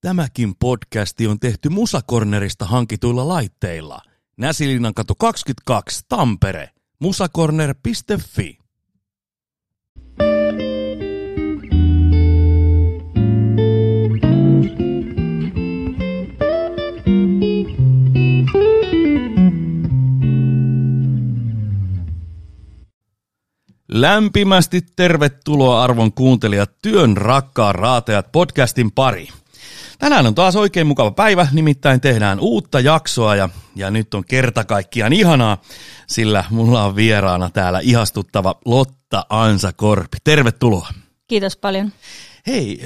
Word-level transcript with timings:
Tämäkin 0.00 0.54
podcasti 0.56 1.26
on 1.26 1.40
tehty 1.40 1.68
Musakornerista 1.68 2.64
hankituilla 2.64 3.28
laitteilla. 3.28 3.98
Näsilinan 4.36 4.94
katu 4.94 5.14
22, 5.14 6.02
Tampere. 6.08 6.70
musakorner.fi. 7.00 8.58
Lämpimästi 23.88 24.80
tervetuloa 24.96 25.82
arvon 25.82 26.12
kuuntelijat 26.12 26.70
Työn 26.82 27.16
rakkaa 27.16 27.72
raatajat 27.72 28.32
podcastin 28.32 28.92
pari. 28.92 29.28
Tänään 29.98 30.26
on 30.26 30.34
taas 30.34 30.56
oikein 30.56 30.86
mukava 30.86 31.10
päivä, 31.10 31.48
nimittäin 31.52 32.00
tehdään 32.00 32.40
uutta 32.40 32.80
jaksoa 32.80 33.36
ja, 33.36 33.48
ja 33.76 33.90
nyt 33.90 34.14
on 34.14 34.24
kerta 34.24 34.64
kaikkiaan 34.64 35.12
ihanaa, 35.12 35.62
sillä 36.06 36.44
mulla 36.50 36.84
on 36.84 36.96
vieraana 36.96 37.50
täällä 37.50 37.80
ihastuttava 37.82 38.54
Lotta 38.64 39.26
Ansa 39.28 39.72
Korpi. 39.72 40.16
Tervetuloa. 40.24 40.88
Kiitos 41.28 41.56
paljon. 41.56 41.92
Hei, 42.46 42.84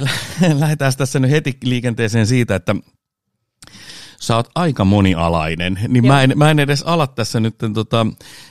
lähdetään 0.58 0.92
tässä 0.98 1.18
nyt 1.18 1.30
heti 1.30 1.58
liikenteeseen 1.64 2.26
siitä, 2.26 2.54
että 2.54 2.74
sä 4.20 4.36
oot 4.36 4.48
aika 4.54 4.84
monialainen, 4.84 5.80
niin 5.88 6.06
mä 6.06 6.22
en, 6.22 6.32
mä 6.36 6.50
en 6.50 6.58
edes 6.58 6.82
ala 6.82 7.06
tässä 7.06 7.40
nyt 7.40 7.54
tota, 7.74 8.06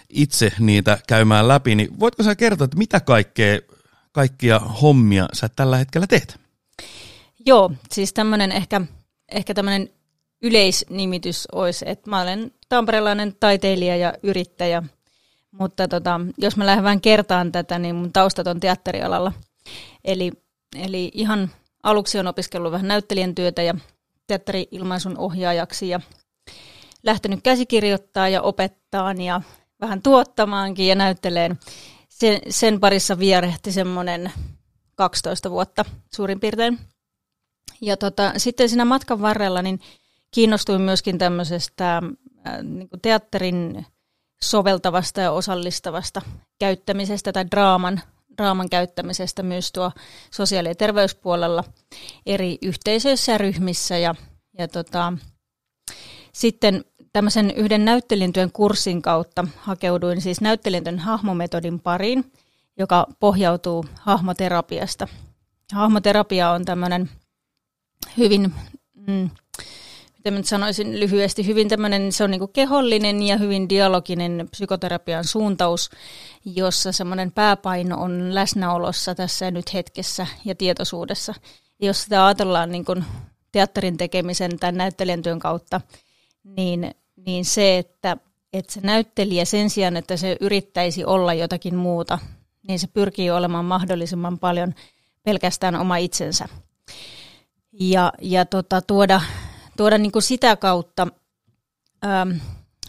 itse 0.09 0.51
niitä 0.59 0.97
käymään 1.07 1.47
läpi, 1.47 1.75
niin 1.75 1.99
voitko 1.99 2.23
sä 2.23 2.35
kertoa, 2.35 2.65
että 2.65 2.77
mitä 2.77 2.99
kaikkea, 2.99 3.59
kaikkia 4.11 4.59
hommia 4.59 5.27
sä 5.33 5.49
tällä 5.55 5.77
hetkellä 5.77 6.07
teet? 6.07 6.39
Joo, 7.49 7.71
siis 7.91 8.13
tämmöinen 8.13 8.51
ehkä, 8.51 8.81
ehkä 9.31 9.53
tämmöinen 9.53 9.89
yleisnimitys 10.41 11.47
olisi, 11.51 11.85
että 11.87 12.09
mä 12.09 12.21
olen 12.21 12.51
tamperelainen 12.69 13.35
taiteilija 13.39 13.95
ja 13.95 14.13
yrittäjä, 14.23 14.83
mutta 15.51 15.87
tota, 15.87 16.21
jos 16.37 16.57
mä 16.57 16.65
lähden 16.65 16.83
vähän 16.83 17.01
kertaan 17.01 17.51
tätä, 17.51 17.79
niin 17.79 17.95
mun 17.95 18.13
taustat 18.13 18.47
on 18.47 18.59
teatterialalla. 18.59 19.31
Eli, 20.05 20.31
eli 20.75 21.11
ihan 21.13 21.49
aluksi 21.83 22.19
on 22.19 22.27
opiskellut 22.27 22.71
vähän 22.71 22.87
näyttelijän 22.87 23.35
työtä 23.35 23.61
ja 23.61 23.75
teatteri-ilmaisun 24.27 25.17
ohjaajaksi 25.17 25.89
ja 25.89 25.99
lähtenyt 27.03 27.39
käsikirjoittaa 27.43 28.29
ja 28.29 28.41
opettaa 28.41 29.13
ja 29.13 29.41
vähän 29.81 30.01
tuottamaankin 30.01 30.87
ja 30.87 30.95
näytteleen. 30.95 31.59
Sen, 32.09 32.39
sen 32.49 32.79
parissa 32.79 33.19
vierehti 33.19 33.71
semmoinen 33.71 34.31
12 34.95 35.51
vuotta 35.51 35.85
suurin 36.15 36.39
piirtein. 36.39 36.79
Ja 37.81 37.97
tota, 37.97 38.33
sitten 38.37 38.69
siinä 38.69 38.85
matkan 38.85 39.21
varrella 39.21 39.61
niin 39.61 39.79
kiinnostuin 40.31 40.81
myöskin 40.81 41.17
tämmöisestä 41.17 41.97
äh, 41.97 42.63
niin 42.63 42.89
teatterin 43.01 43.85
soveltavasta 44.43 45.21
ja 45.21 45.31
osallistavasta 45.31 46.21
käyttämisestä 46.59 47.31
tai 47.31 47.45
draaman, 47.51 48.01
draaman 48.37 48.69
käyttämisestä 48.69 49.43
myös 49.43 49.71
tuo 49.71 49.91
sosiaali- 50.31 50.67
ja 50.67 50.75
terveyspuolella 50.75 51.63
eri 52.25 52.57
yhteisöissä 52.61 53.31
ja 53.31 53.37
ryhmissä. 53.37 53.97
Ja, 53.97 54.15
ja 54.57 54.67
tota, 54.67 55.13
sitten 56.33 56.85
tämmöisen 57.13 57.51
yhden 57.51 57.85
näyttelijäntyön 57.85 58.51
kurssin 58.51 59.01
kautta 59.01 59.47
hakeuduin 59.57 60.21
siis 60.21 60.41
näyttelijäntyön 60.41 60.99
hahmometodin 60.99 61.79
pariin, 61.79 62.31
joka 62.77 63.07
pohjautuu 63.19 63.85
hahmoterapiasta. 64.01 65.07
Hahmoterapia 65.73 66.51
on 66.51 66.65
tämmöinen 66.65 67.09
hyvin, 68.17 68.53
mm, 69.07 69.29
miten 70.17 70.33
mä 70.33 70.43
sanoisin 70.43 70.99
lyhyesti, 70.99 71.45
hyvin 71.45 71.69
tämmöinen, 71.69 72.11
se 72.11 72.23
on 72.23 72.31
niin 72.31 72.53
kehollinen 72.53 73.23
ja 73.23 73.37
hyvin 73.37 73.69
dialoginen 73.69 74.47
psykoterapian 74.51 75.23
suuntaus, 75.23 75.89
jossa 76.45 76.91
semmoinen 76.91 77.31
pääpaino 77.31 77.97
on 78.01 78.35
läsnäolossa 78.35 79.15
tässä 79.15 79.51
nyt 79.51 79.73
hetkessä 79.73 80.27
ja 80.45 80.55
tietoisuudessa. 80.55 81.33
Jos 81.79 82.03
sitä 82.03 82.25
ajatellaan 82.25 82.71
niin 82.71 82.85
kuin 82.85 83.05
teatterin 83.51 83.97
tekemisen 83.97 84.59
tai 84.59 84.71
näyttelijän 84.71 85.21
työn 85.21 85.39
kautta, 85.39 85.81
niin, 86.43 86.95
niin 87.25 87.45
se, 87.45 87.77
että, 87.77 88.17
että 88.53 88.73
se 88.73 88.79
näyttelijä 88.83 89.45
sen 89.45 89.69
sijaan, 89.69 89.97
että 89.97 90.17
se 90.17 90.37
yrittäisi 90.39 91.05
olla 91.05 91.33
jotakin 91.33 91.75
muuta, 91.75 92.19
niin 92.67 92.79
se 92.79 92.87
pyrkii 92.87 93.31
olemaan 93.31 93.65
mahdollisimman 93.65 94.39
paljon 94.39 94.73
pelkästään 95.23 95.75
oma 95.75 95.97
itsensä 95.97 96.49
ja, 97.71 98.13
ja 98.21 98.45
tota, 98.45 98.81
tuoda, 98.81 99.21
tuoda 99.77 99.97
niin 99.97 100.11
kuin 100.11 100.23
sitä 100.23 100.55
kautta 100.55 101.07
ähm, 102.05 102.31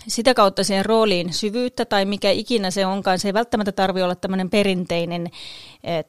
sitä 0.09 0.35
kautta 0.35 0.65
siihen 0.65 0.87
rooliin 0.87 1.33
syvyyttä 1.33 1.85
tai 1.85 2.05
mikä 2.05 2.31
ikinä 2.31 2.71
se 2.71 2.87
onkaan. 2.87 3.19
Se 3.19 3.29
ei 3.29 3.35
välttämättä 3.35 3.73
tarvitse 3.73 4.05
olla 4.05 4.15
tämmöinen 4.15 4.51
perinteinen 4.51 5.31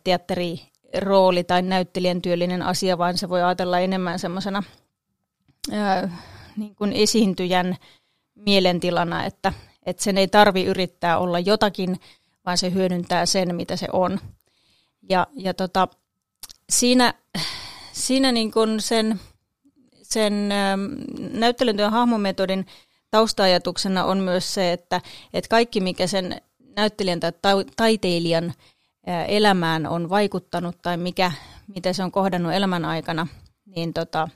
teatterirooli 0.04 1.44
tai 1.44 1.62
näyttelijän 1.62 2.22
työllinen 2.22 2.62
asia, 2.62 2.98
vaan 2.98 3.18
se 3.18 3.30
voi 3.30 3.44
ajatella 3.44 3.80
enemmän 3.80 4.20
semmoisena 4.20 4.64
niin 6.58 6.76
kuin 6.76 6.94
esiintyjän 6.94 7.78
mielentilana, 8.36 9.26
että, 9.26 9.54
että 9.86 10.04
sen 10.04 10.18
ei 10.18 10.28
tarvi 10.28 10.64
yrittää 10.64 11.18
olla 11.18 11.40
jotakin, 11.40 12.00
vaan 12.46 12.58
se 12.58 12.74
hyödyntää 12.74 13.26
sen, 13.26 13.56
mitä 13.56 13.76
se 13.76 13.88
on. 13.94 14.20
Ja, 15.10 15.28
ja 15.34 15.54
tota, 15.54 15.88
siinä 16.70 17.14
siinä 18.02 18.32
niin 18.32 18.52
kuin 18.52 18.82
sen, 18.82 19.20
sen 20.04 20.52
ähm, 20.52 20.82
näyttelytyön 21.40 21.92
hahmometodin 21.92 22.66
taustaajatuksena 23.12 24.06
on 24.06 24.18
myös 24.18 24.54
se, 24.54 24.72
että, 24.72 25.02
että 25.34 25.50
kaikki 25.50 25.82
mikä 25.82 26.08
sen 26.08 26.42
näyttelijän 26.76 27.20
tai 27.20 27.66
taiteilijan 27.76 28.54
äh, 29.10 29.26
elämään 29.28 29.88
on 29.88 30.10
vaikuttanut 30.10 30.82
tai 30.82 30.98
mikä, 30.98 31.32
mitä 31.68 31.94
se 31.94 32.04
on 32.04 32.12
kohdannut 32.12 32.54
elämän 32.54 32.86
aikana, 32.86 33.28
niin 33.66 33.94
tota, 33.94 34.30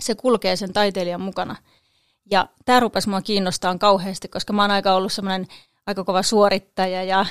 se 0.00 0.14
kulkee 0.14 0.56
sen 0.56 0.72
taiteilijan 0.72 1.20
mukana. 1.20 1.56
Ja 2.30 2.48
tämä 2.64 2.80
rupesi 2.80 3.08
mua 3.08 3.22
kiinnostaa 3.22 3.78
kauheasti, 3.78 4.28
koska 4.28 4.52
mä 4.52 4.62
oon 4.62 4.70
aika 4.70 4.94
ollut 4.94 5.12
semmoinen 5.12 5.46
aika 5.86 6.04
kova 6.04 6.22
suorittaja 6.22 7.02
ja 7.02 7.26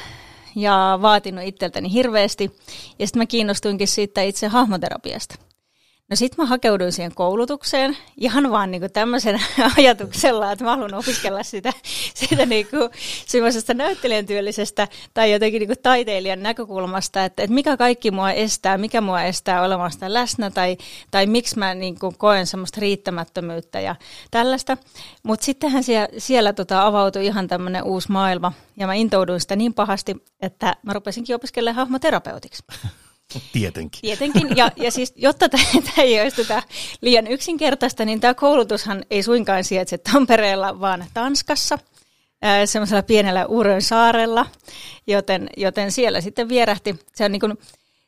ja 0.56 1.00
vaatinut 1.02 1.44
itseltäni 1.44 1.94
hirveästi. 1.94 2.52
Ja 3.00 3.08
sitten 3.08 3.22
mä 3.22 3.26
kiinnostuinkin 3.26 3.88
siitä 3.88 4.22
itse 4.22 4.48
hahmoterapiasta. 4.48 5.36
No 6.14 6.18
sitten 6.18 6.44
mä 6.44 6.50
hakeuduin 6.50 6.92
siihen 6.92 7.16
koulutukseen 7.16 7.98
ihan 8.18 8.52
vaan 8.52 8.72
niinku 8.72 8.90
tämmöisen 8.90 9.42
ajatuksella, 9.78 10.52
että 10.52 10.66
mä 10.66 10.72
haluan 10.72 10.94
opiskella 10.94 11.44
sitä, 11.44 11.74
sitä 12.14 12.46
niinku 12.46 12.78
semmoisesta 13.26 13.74
näyttelijän 13.74 14.26
työllisestä 14.26 14.88
tai 15.14 15.32
jotenkin 15.32 15.60
niinku 15.60 15.74
taiteilijan 15.84 16.44
näkökulmasta, 16.44 17.26
että, 17.26 17.44
että 17.44 17.54
mikä 17.54 17.78
kaikki 17.78 18.12
mua 18.12 18.32
estää, 18.32 18.78
mikä 18.78 19.02
mua 19.02 19.24
estää 19.24 19.62
olemasta 19.62 20.14
läsnä 20.14 20.52
tai, 20.52 20.78
tai 21.12 21.26
miksi 21.26 21.60
mä 21.60 21.74
niinku 21.74 22.14
koen 22.18 22.48
semmoista 22.48 22.82
riittämättömyyttä 22.82 23.80
ja 23.80 23.96
tällaista. 24.32 24.78
Mutta 25.24 25.46
sittenhän 25.46 25.84
siellä, 25.84 26.08
siellä 26.18 26.54
tota 26.54 26.86
avautui 26.86 27.26
ihan 27.26 27.48
tämmöinen 27.48 27.84
uusi 27.84 28.12
maailma 28.12 28.54
ja 28.78 28.88
mä 28.88 28.94
intouduin 28.94 29.40
sitä 29.40 29.56
niin 29.56 29.74
pahasti, 29.74 30.24
että 30.42 30.76
mä 30.84 30.94
rupesinkin 30.94 31.36
opiskelemaan 31.36 31.76
hahmoterapeutiksi. 31.76 32.64
Tietenkin. 33.52 34.02
Tietenkin, 34.02 34.58
ja, 34.58 34.72
ja 34.76 34.92
siis 34.92 35.14
jotta 35.16 35.50
tämä 35.50 35.64
ei 35.98 36.22
olisi 36.22 36.44
tätä 36.44 36.64
liian 37.02 37.28
yksinkertaista, 37.28 38.06
niin 38.06 38.20
tämä 38.20 38.34
koulutushan 38.34 39.06
ei 39.10 39.24
suinkaan 39.24 39.64
sijaitse 39.64 39.98
Tampereella, 39.98 40.80
vaan 40.80 41.06
Tanskassa, 41.14 41.80
semmoisella 42.66 43.04
pienellä 43.04 43.46
Uurön 43.46 43.82
saarella, 43.82 44.46
joten, 45.08 45.50
joten 45.58 45.92
siellä 45.92 46.22
sitten 46.22 46.50
vierähti, 46.50 46.96
se, 47.16 47.26
on 47.26 47.32
niin 47.32 47.40
kuin, 47.40 47.58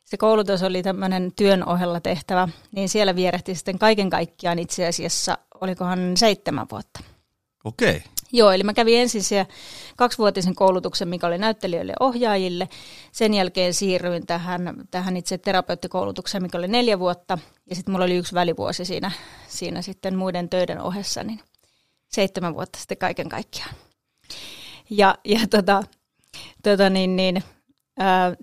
se 0.03 0.17
koulutus 0.17 0.63
oli 0.63 0.83
tämmöinen 0.83 1.31
työn 1.35 1.67
ohella 1.67 1.99
tehtävä, 1.99 2.47
niin 2.71 2.89
siellä 2.89 3.15
vierähti 3.15 3.55
sitten 3.55 3.79
kaiken 3.79 4.09
kaikkiaan 4.09 4.59
itse 4.59 4.87
asiassa, 4.87 5.37
olikohan 5.61 6.17
seitsemän 6.17 6.67
vuotta. 6.71 6.99
Okei. 7.63 7.89
Okay. 7.89 8.14
Joo, 8.35 8.51
eli 8.51 8.63
mä 8.63 8.73
kävin 8.73 8.99
ensin 8.99 9.23
se 9.23 9.47
kaksivuotisen 9.95 10.55
koulutuksen, 10.55 11.07
mikä 11.07 11.27
oli 11.27 11.37
näyttelijöille 11.37 11.91
ja 11.91 11.97
ohjaajille. 11.99 12.69
Sen 13.11 13.33
jälkeen 13.33 13.73
siirryin 13.73 14.25
tähän, 14.25 14.87
tähän 14.91 15.17
itse 15.17 15.37
terapeuttikoulutukseen, 15.37 16.43
mikä 16.43 16.57
oli 16.57 16.67
neljä 16.67 16.99
vuotta. 16.99 17.37
Ja 17.69 17.75
sitten 17.75 17.91
mulla 17.91 18.05
oli 18.05 18.15
yksi 18.15 18.33
välivuosi 18.33 18.85
siinä, 18.85 19.11
siinä 19.47 19.81
sitten 19.81 20.17
muiden 20.17 20.49
töiden 20.49 20.81
ohessa, 20.81 21.23
niin 21.23 21.39
seitsemän 22.07 22.53
vuotta 22.53 22.79
sitten 22.79 22.97
kaiken 22.97 23.29
kaikkiaan. 23.29 23.75
Ja, 24.89 25.17
ja 25.25 25.39
tota, 25.49 25.83
tota 26.63 26.89
niin, 26.89 27.15
niin, 27.15 27.43
ää, 27.99 28.35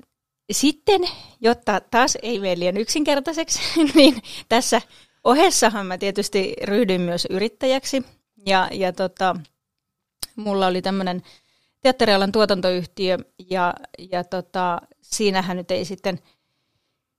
sitten, 0.53 1.01
jotta 1.41 1.81
taas 1.91 2.19
ei 2.23 2.39
mene 2.39 2.59
liian 2.59 2.77
yksinkertaiseksi, 2.77 3.61
niin 3.95 4.23
tässä 4.49 4.83
ohessahan 5.25 5.87
mä 5.87 5.99
tietysti 5.99 6.55
ryhdyin 6.63 7.01
myös 7.01 7.27
yrittäjäksi. 7.31 8.03
Ja, 8.47 8.69
ja 8.73 8.93
tota, 8.93 9.37
mulla 10.37 10.67
oli 10.67 10.83
tämmöinen 10.83 11.23
teatterialan 11.81 12.33
tuotantoyhtiö 12.33 13.19
ja, 13.51 13.75
ja 14.11 14.25
tota, 14.25 14.81
siinähän 15.01 15.57
nyt 15.57 15.71
ei 15.71 15.85
sitten 15.85 16.19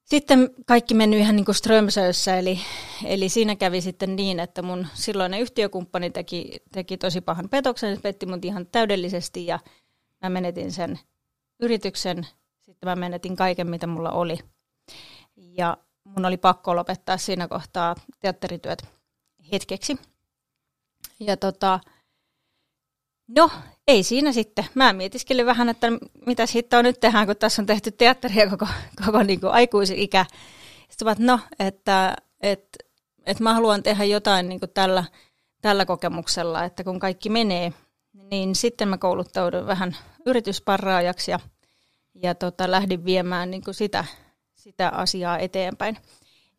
sitten 0.04 0.50
kaikki 0.66 0.94
meni 0.94 1.18
ihan 1.18 1.36
niin 1.36 1.46
kuin 1.46 1.56
Strömsössä, 1.56 2.38
eli, 2.38 2.60
eli 3.06 3.30
siinä 3.30 3.56
kävi 3.56 3.82
sitten 3.82 4.16
niin, 4.16 4.40
että 4.40 4.62
mun 4.62 4.88
silloinen 4.94 5.40
yhtiökumppani 5.40 6.10
teki, 6.10 6.52
teki 6.72 6.98
tosi 6.98 7.22
pahan 7.22 7.50
petoksen, 7.50 7.96
se 7.96 8.02
petti 8.02 8.26
mut 8.26 8.46
ihan 8.46 8.68
täydellisesti 8.68 9.46
ja 9.46 9.60
mä 10.22 10.30
menetin 10.30 10.72
sen 10.72 11.00
yrityksen, 11.60 12.28
sitten 12.62 12.90
mä 12.90 12.96
menetin 12.96 13.36
kaiken, 13.36 13.70
mitä 13.70 13.88
mulla 13.88 14.12
oli. 14.12 14.40
Ja 15.36 15.78
mun 16.04 16.26
oli 16.26 16.38
pakko 16.38 16.76
lopettaa 16.76 17.18
siinä 17.18 17.48
kohtaa 17.48 17.96
teatterityöt 18.20 18.86
hetkeksi. 19.52 19.98
Ja 21.20 21.38
tota, 21.38 21.80
no, 23.28 23.52
ei 23.88 24.04
siinä 24.04 24.32
sitten. 24.32 24.66
Mä 24.76 24.94
mietiskelin 24.94 25.46
vähän, 25.46 25.70
että 25.70 25.88
mitä 26.26 26.44
on 26.78 26.84
nyt 26.84 27.00
tehdään, 27.00 27.26
kun 27.26 27.36
tässä 27.36 27.62
on 27.62 27.66
tehty 27.66 27.92
teatteria 27.92 28.50
koko, 28.50 28.68
koko 29.06 29.24
niin 29.24 29.40
kuin 29.40 29.54
aikuisikä. 29.54 30.26
Sitten 30.90 31.06
vaan, 31.06 31.18
no, 31.20 31.40
että, 31.60 32.16
että, 32.42 32.78
että 33.26 33.44
mä 33.44 33.54
haluan 33.54 33.84
tehdä 33.84 34.04
jotain 34.04 34.50
niin 34.50 34.60
kuin 34.60 34.72
tällä, 34.74 35.04
tällä 35.62 35.86
kokemuksella, 35.86 36.64
että 36.64 36.84
kun 36.84 37.00
kaikki 37.00 37.30
menee, 37.30 37.74
niin 38.14 38.56
sitten 38.56 38.88
mä 38.88 38.98
kouluttaudun 38.98 39.68
vähän 39.68 39.96
yritysparraajaksi 40.26 41.32
ja, 41.32 41.40
ja 42.16 42.36
tota, 42.36 42.72
lähdin 42.72 43.06
viemään 43.06 43.52
niin 43.52 43.64
kuin 43.64 43.74
sitä, 43.74 44.06
sitä 44.54 44.90
asiaa 44.90 45.38
eteenpäin. 45.38 45.98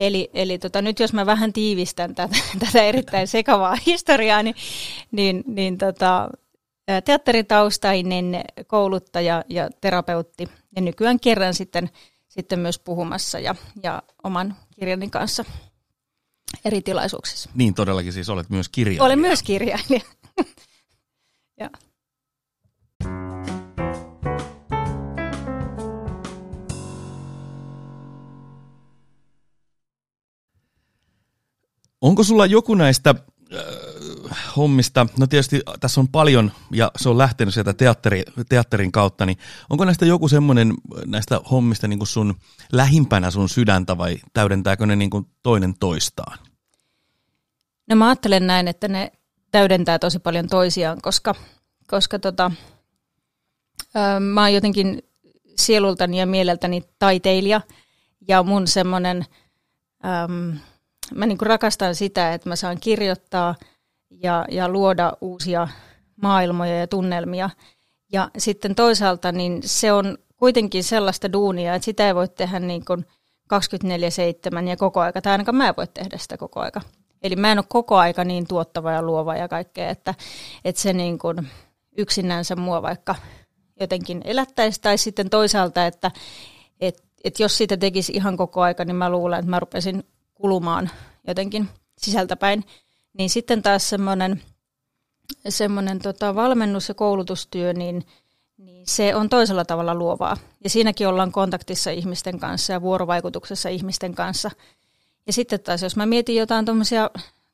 Eli, 0.00 0.31
eli 0.34 0.58
tota, 0.58 0.82
nyt 0.82 1.00
jos 1.00 1.12
mä 1.12 1.26
vähän 1.26 1.52
tiivistän 1.52 2.14
tätä, 2.14 2.37
tätä 2.58 2.82
erittäin 2.82 3.28
sekavaa 3.28 3.76
historiaa, 3.87 4.43
niin, 4.43 4.55
niin, 5.11 5.44
niin 5.46 5.78
tota, 5.78 6.28
teatteritaustainen 7.04 8.44
kouluttaja 8.66 9.44
ja 9.48 9.70
terapeutti 9.81 10.48
ja 10.76 10.82
nykyään 10.82 11.20
kerran 11.20 11.54
sitten, 11.54 11.90
sitten 12.28 12.58
myös 12.58 12.78
puhumassa 12.78 13.38
ja, 13.38 13.54
ja 13.82 14.02
oman 14.25 14.56
kirjani 14.78 15.10
kanssa 15.10 15.44
eri 16.64 16.82
tilaisuuksissa. 16.82 17.50
Niin 17.54 17.75
todellakin 17.75 18.12
siis 18.12 18.28
olet 18.28 18.50
myös 18.50 18.69
kirjailija. 18.69 19.04
Olen 19.04 19.19
myös 19.19 19.42
kirjailija. 19.42 20.00
ja. 21.60 21.70
Onko 32.00 32.25
sulla 32.25 32.46
joku 32.46 32.75
näistä 32.75 33.14
hommista, 34.56 35.06
no 35.19 35.26
tietysti 35.26 35.62
tässä 35.81 36.00
on 36.00 36.08
paljon 36.08 36.52
ja 36.72 36.90
se 36.96 37.08
on 37.08 37.19
lähtenyt 37.19 37.54
sieltä 37.54 37.72
teatteri, 37.72 38.22
teatterin 38.48 38.92
kautta, 38.92 39.26
niin 39.26 39.38
onko 39.70 39.84
näistä 39.84 40.06
joku 40.06 40.28
semmoinen 40.28 40.75
näistä 41.06 41.40
hommista 41.50 41.88
niin 41.88 41.98
kuin 41.98 42.08
sun 42.08 42.34
lähimpänä 42.72 43.31
sun 43.31 43.48
sydäntä 43.48 43.98
vai 43.98 44.16
täydentääkö 44.32 44.86
ne 44.86 44.96
niin 44.96 45.10
kuin 45.10 45.26
toinen 45.42 45.75
toistaan? 45.81 46.38
No 47.88 47.96
mä 47.96 48.08
ajattelen 48.08 48.46
näin, 48.46 48.69
että 48.69 48.88
ne 48.88 49.12
täydentää 49.50 49.98
tosi 49.98 50.19
paljon 50.19 50.48
toisiaan, 50.48 50.98
koska, 51.02 51.34
koska 51.87 52.19
tota, 52.19 52.50
ö, 53.96 54.20
mä 54.20 54.40
oon 54.40 54.54
jotenkin 54.54 55.02
sielultani 55.56 56.19
ja 56.19 56.26
mieleltäni 56.26 56.82
taiteilija 56.98 57.60
ja 58.28 58.42
mun 58.42 58.66
semmoinen, 58.66 59.25
mä 61.14 61.26
niin 61.26 61.38
rakastan 61.40 61.94
sitä, 61.94 62.34
että 62.34 62.48
mä 62.48 62.56
saan 62.56 62.80
kirjoittaa– 62.80 63.54
ja, 64.22 64.44
ja 64.50 64.69
luoda 64.69 65.12
uusia 65.20 65.69
maailmoja 66.22 66.78
ja 66.78 66.87
tunnelmia. 66.87 67.50
Ja 68.12 68.31
sitten 68.38 68.75
toisaalta 68.75 69.32
niin 69.32 69.61
se 69.64 69.93
on 69.93 70.19
kuitenkin 70.37 70.84
sellaista 70.84 71.32
duunia, 71.32 71.75
että 71.75 71.84
sitä 71.84 72.06
ei 72.06 72.14
voi 72.14 72.28
tehdä 72.28 72.58
niin 72.58 72.84
kuin 72.84 73.06
24-7 73.55 74.69
ja 74.69 74.76
koko 74.76 75.00
aika, 75.00 75.22
tai 75.22 75.32
ainakaan 75.32 75.56
mä 75.56 75.69
en 75.69 75.76
voi 75.76 75.87
tehdä 75.87 76.19
sitä 76.19 76.37
koko 76.37 76.61
aika. 76.61 76.81
Eli 77.22 77.37
mä 77.37 77.52
en 77.52 77.58
ole 77.58 77.64
koko 77.69 77.96
aika 77.96 78.25
niin 78.25 78.46
tuottava 78.46 78.93
ja 78.93 79.02
luova 79.02 79.37
ja 79.37 79.49
kaikkea, 79.49 79.88
että, 79.88 80.14
että 80.64 80.82
se 80.82 80.93
niin 80.93 81.19
kuin 81.19 81.49
yksinänsä 81.96 82.56
mua 82.56 82.82
vaikka 82.82 83.14
jotenkin 83.81 84.20
elättäisi, 84.25 84.81
tai 84.81 84.99
sitten 84.99 85.31
toisaalta, 85.31 85.87
että, 85.87 86.11
että, 86.81 87.02
että 87.25 87.43
jos 87.43 87.58
sitä 87.58 87.76
tekisi 87.76 88.12
ihan 88.12 88.37
koko 88.37 88.62
aika, 88.62 88.84
niin 88.84 88.96
mä 88.96 89.11
luulen, 89.11 89.38
että 89.38 89.50
mä 89.50 89.61
rupesin 89.61 90.05
kulumaan 90.34 90.90
jotenkin 91.26 91.69
sisältäpäin. 91.99 92.64
Niin 93.19 93.31
sitten 93.31 93.62
taas 93.62 93.90
semmoinen, 93.90 94.43
semmoinen 95.49 95.99
tota 95.99 96.34
valmennus- 96.34 96.88
ja 96.88 96.94
koulutustyö, 96.94 97.72
niin, 97.72 98.06
niin 98.58 98.87
se 98.87 99.14
on 99.14 99.28
toisella 99.28 99.64
tavalla 99.64 99.94
luovaa. 99.94 100.37
Ja 100.64 100.70
siinäkin 100.70 101.08
ollaan 101.08 101.32
kontaktissa 101.32 101.90
ihmisten 101.90 102.38
kanssa 102.38 102.72
ja 102.72 102.82
vuorovaikutuksessa 102.82 103.69
ihmisten 103.69 104.14
kanssa. 104.14 104.50
Ja 105.26 105.32
sitten 105.32 105.61
taas, 105.61 105.82
jos 105.82 105.96
mä 105.96 106.06
mietin 106.06 106.37
jotain 106.37 106.64
tuommoisia 106.64 107.11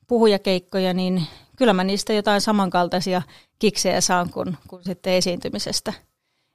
puhujakeikkoja, 0.07 0.93
niin 0.93 1.27
kyllä 1.57 1.73
mä 1.73 1.83
niistä 1.83 2.13
jotain 2.13 2.41
samankaltaisia 2.41 3.21
kiksejä 3.59 4.01
saan 4.01 4.29
kuin, 4.29 4.57
kuin 4.67 4.83
sitten 4.83 5.13
esiintymisestä. 5.13 5.93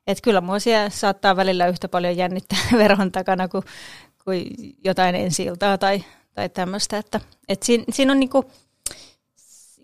Että 0.06 0.22
kyllä 0.22 0.40
mua 0.40 0.58
siellä 0.58 0.90
saattaa 0.90 1.36
välillä 1.36 1.66
yhtä 1.66 1.88
paljon 1.88 2.16
jännittää 2.16 2.58
verhon 2.82 3.12
takana 3.12 3.48
kuin, 3.48 3.64
kuin 4.24 4.46
jotain 4.84 5.14
ensi 5.14 5.46
tai, 5.80 6.04
tai 6.34 6.48
tämmöistä. 6.48 6.98
Että, 6.98 7.20
et 7.48 7.62
siinä, 7.62 7.84
siinä 7.90 8.12
on 8.12 8.20
niinku, 8.20 8.44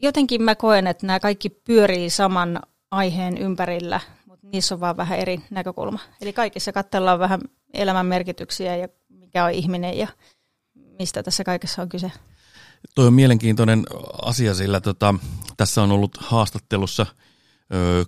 jotenkin 0.02 0.42
mä 0.42 0.54
koen, 0.54 0.86
että 0.86 1.06
nämä 1.06 1.20
kaikki 1.20 1.48
pyörii 1.50 2.10
saman 2.10 2.60
aiheen 2.90 3.38
ympärillä, 3.38 4.00
mutta 4.26 4.46
niissä 4.52 4.74
on 4.74 4.80
vaan 4.80 4.96
vähän 4.96 5.18
eri 5.18 5.40
näkökulma. 5.50 5.98
Eli 6.20 6.32
kaikissa 6.32 6.72
katsellaan 6.72 7.18
vähän 7.18 7.40
elämän 7.74 8.06
merkityksiä 8.06 8.76
ja 8.76 8.88
mikä 9.08 9.44
on 9.44 9.50
ihminen 9.50 9.98
ja 9.98 10.08
mistä 10.98 11.22
tässä 11.22 11.44
kaikessa 11.44 11.82
on 11.82 11.88
kyse. 11.88 12.12
Tuo 12.94 13.06
on 13.06 13.12
mielenkiintoinen 13.12 13.86
asia, 14.22 14.54
sillä 14.54 14.80
tota, 14.80 15.14
tässä 15.56 15.82
on 15.82 15.92
ollut 15.92 16.16
haastattelussa 16.20 17.06
ö, 17.74 18.04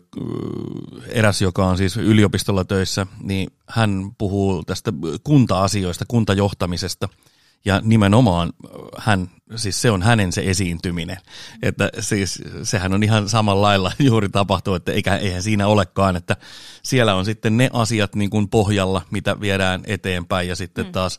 eräs, 1.08 1.42
joka 1.42 1.66
on 1.66 1.76
siis 1.76 1.96
yliopistolla 1.96 2.64
töissä, 2.64 3.06
niin 3.22 3.50
hän 3.68 4.10
puhuu 4.18 4.62
tästä 4.62 4.92
kunta-asioista, 5.24 6.04
kuntajohtamisesta– 6.08 7.08
ja 7.64 7.80
nimenomaan 7.84 8.52
hän, 8.98 9.30
siis 9.56 9.82
se 9.82 9.90
on 9.90 10.02
hänen 10.02 10.32
se 10.32 10.42
esiintyminen. 10.44 11.16
Että 11.62 11.90
siis 12.00 12.42
sehän 12.62 12.94
on 12.94 13.02
ihan 13.02 13.28
samalla 13.28 13.62
lailla 13.62 13.92
juuri 14.08 14.28
tapahtuu, 14.28 14.74
että 14.74 14.92
eikä, 14.92 15.16
eihän 15.16 15.42
siinä 15.42 15.66
olekaan, 15.66 16.16
että 16.16 16.36
siellä 16.82 17.14
on 17.14 17.24
sitten 17.24 17.56
ne 17.56 17.70
asiat 17.72 18.14
niin 18.14 18.30
kuin 18.30 18.48
pohjalla, 18.48 19.02
mitä 19.10 19.40
viedään 19.40 19.82
eteenpäin 19.86 20.48
ja 20.48 20.56
sitten 20.56 20.86
mm. 20.86 20.92
taas 20.92 21.18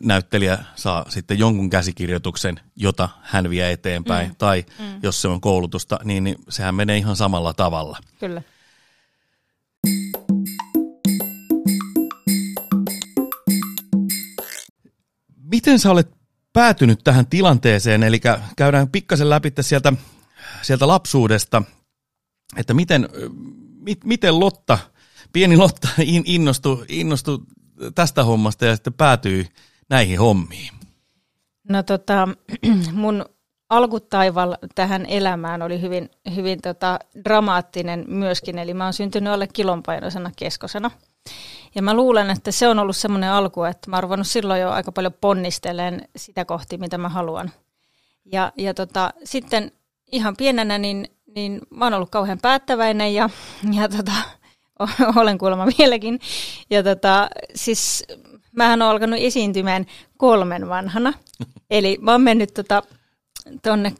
näyttelijä 0.00 0.58
saa 0.74 1.04
sitten 1.08 1.38
jonkun 1.38 1.70
käsikirjoituksen, 1.70 2.60
jota 2.76 3.08
hän 3.22 3.50
vie 3.50 3.72
eteenpäin. 3.72 4.28
Mm. 4.28 4.36
Tai 4.38 4.64
mm. 4.78 4.84
jos 5.02 5.22
se 5.22 5.28
on 5.28 5.40
koulutusta, 5.40 5.98
niin, 6.04 6.24
niin 6.24 6.36
sehän 6.48 6.74
menee 6.74 6.96
ihan 6.96 7.16
samalla 7.16 7.54
tavalla. 7.54 7.98
Kyllä. 8.20 8.42
Miten 15.58 15.78
sä 15.78 15.90
olet 15.90 16.10
päätynyt 16.52 17.00
tähän 17.04 17.26
tilanteeseen, 17.26 18.02
eli 18.02 18.20
käydään 18.56 18.88
pikkasen 18.88 19.30
läpi 19.30 19.52
sieltä, 19.60 19.92
sieltä 20.62 20.88
lapsuudesta, 20.88 21.62
että 22.56 22.74
miten, 22.74 23.08
mit, 23.80 24.04
miten 24.04 24.40
Lotta, 24.40 24.78
pieni 25.32 25.56
Lotta 25.56 25.88
innostui, 26.24 26.84
innostui 26.88 27.38
tästä 27.94 28.24
hommasta 28.24 28.64
ja 28.64 28.76
sitten 28.76 28.92
päätyi 28.92 29.48
näihin 29.90 30.18
hommiin? 30.18 30.74
No 31.68 31.82
tota, 31.82 32.28
mun 32.92 33.24
alkutaival 33.70 34.56
tähän 34.74 35.06
elämään 35.06 35.62
oli 35.62 35.80
hyvin, 35.80 36.10
hyvin 36.34 36.60
tota, 36.62 36.98
dramaattinen 37.24 38.04
myöskin, 38.08 38.58
eli 38.58 38.74
mä 38.74 38.84
oon 38.84 38.92
syntynyt 38.92 39.32
alle 39.32 39.46
kilonpainoisena 39.52 40.30
keskosena. 40.36 40.90
Ja 41.78 41.82
mä 41.82 41.94
luulen, 41.94 42.30
että 42.30 42.52
se 42.52 42.68
on 42.68 42.78
ollut 42.78 42.96
semmoinen 42.96 43.30
alku, 43.30 43.64
että 43.64 43.90
mä 43.90 43.96
oon 43.96 44.02
ruvennut 44.02 44.26
silloin 44.26 44.60
jo 44.60 44.70
aika 44.70 44.92
paljon 44.92 45.12
ponnisteleen 45.20 46.08
sitä 46.16 46.44
kohti, 46.44 46.78
mitä 46.78 46.98
mä 46.98 47.08
haluan. 47.08 47.50
Ja, 48.32 48.52
ja 48.56 48.74
tota, 48.74 49.10
sitten 49.24 49.72
ihan 50.12 50.36
pienenä, 50.36 50.78
niin, 50.78 51.08
niin 51.34 51.60
mä 51.70 51.84
oon 51.84 51.94
ollut 51.94 52.10
kauhean 52.10 52.38
päättäväinen 52.42 53.14
ja, 53.14 53.30
ja 53.72 53.88
tota, 53.88 54.12
olen 55.20 55.38
kuulemma 55.38 55.66
vieläkin. 55.78 56.20
Ja 56.70 56.82
tota, 56.82 57.28
siis 57.54 58.04
mähän 58.52 58.82
oon 58.82 58.90
alkanut 58.90 59.20
esiintymään 59.22 59.86
kolmen 60.16 60.68
vanhana. 60.68 61.12
Eli 61.70 61.98
mä 62.00 62.12
oon 62.12 62.22
mennyt 62.22 62.54
tota, 62.54 62.82
tonne, 63.62 63.92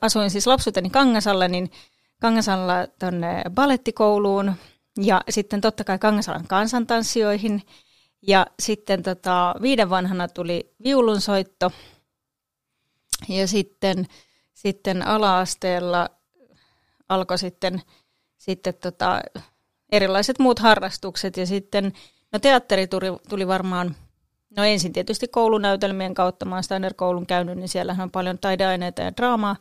asuin 0.00 0.30
siis 0.30 0.46
lapsuuteni 0.46 0.90
Kangasalla, 0.90 1.48
niin 1.48 1.70
Kangasalla 2.20 2.86
tonne 2.98 3.42
balettikouluun 3.50 4.54
ja 5.00 5.20
sitten 5.30 5.60
totta 5.60 5.84
kai 5.84 5.98
Kangasalan 5.98 6.46
kansantanssioihin. 6.48 7.62
Ja 8.22 8.46
sitten 8.60 9.02
tota, 9.02 9.54
viiden 9.62 9.90
vanhana 9.90 10.28
tuli 10.28 10.74
viulunsoitto. 10.84 11.72
Ja 13.28 13.46
sitten, 13.46 14.06
sitten 14.52 15.06
ala-asteella 15.06 16.10
alkoi 17.08 17.38
sitten, 17.38 17.82
sitten 18.38 18.74
tota, 18.74 19.20
erilaiset 19.92 20.38
muut 20.38 20.58
harrastukset. 20.58 21.36
Ja 21.36 21.46
sitten, 21.46 21.92
no 22.32 22.38
teatteri 22.38 22.86
tuli, 22.86 23.06
tuli 23.28 23.46
varmaan 23.46 23.96
No 24.56 24.64
ensin 24.64 24.92
tietysti 24.92 25.28
koulunäytelmien 25.28 26.14
kautta, 26.14 26.44
mä 26.44 26.54
oon 26.54 26.64
Steiner-koulun 26.64 27.26
käynyt, 27.26 27.58
niin 27.58 27.68
siellähän 27.68 28.04
on 28.04 28.10
paljon 28.10 28.38
taideaineita 28.38 29.02
ja 29.02 29.16
draamaa. 29.16 29.56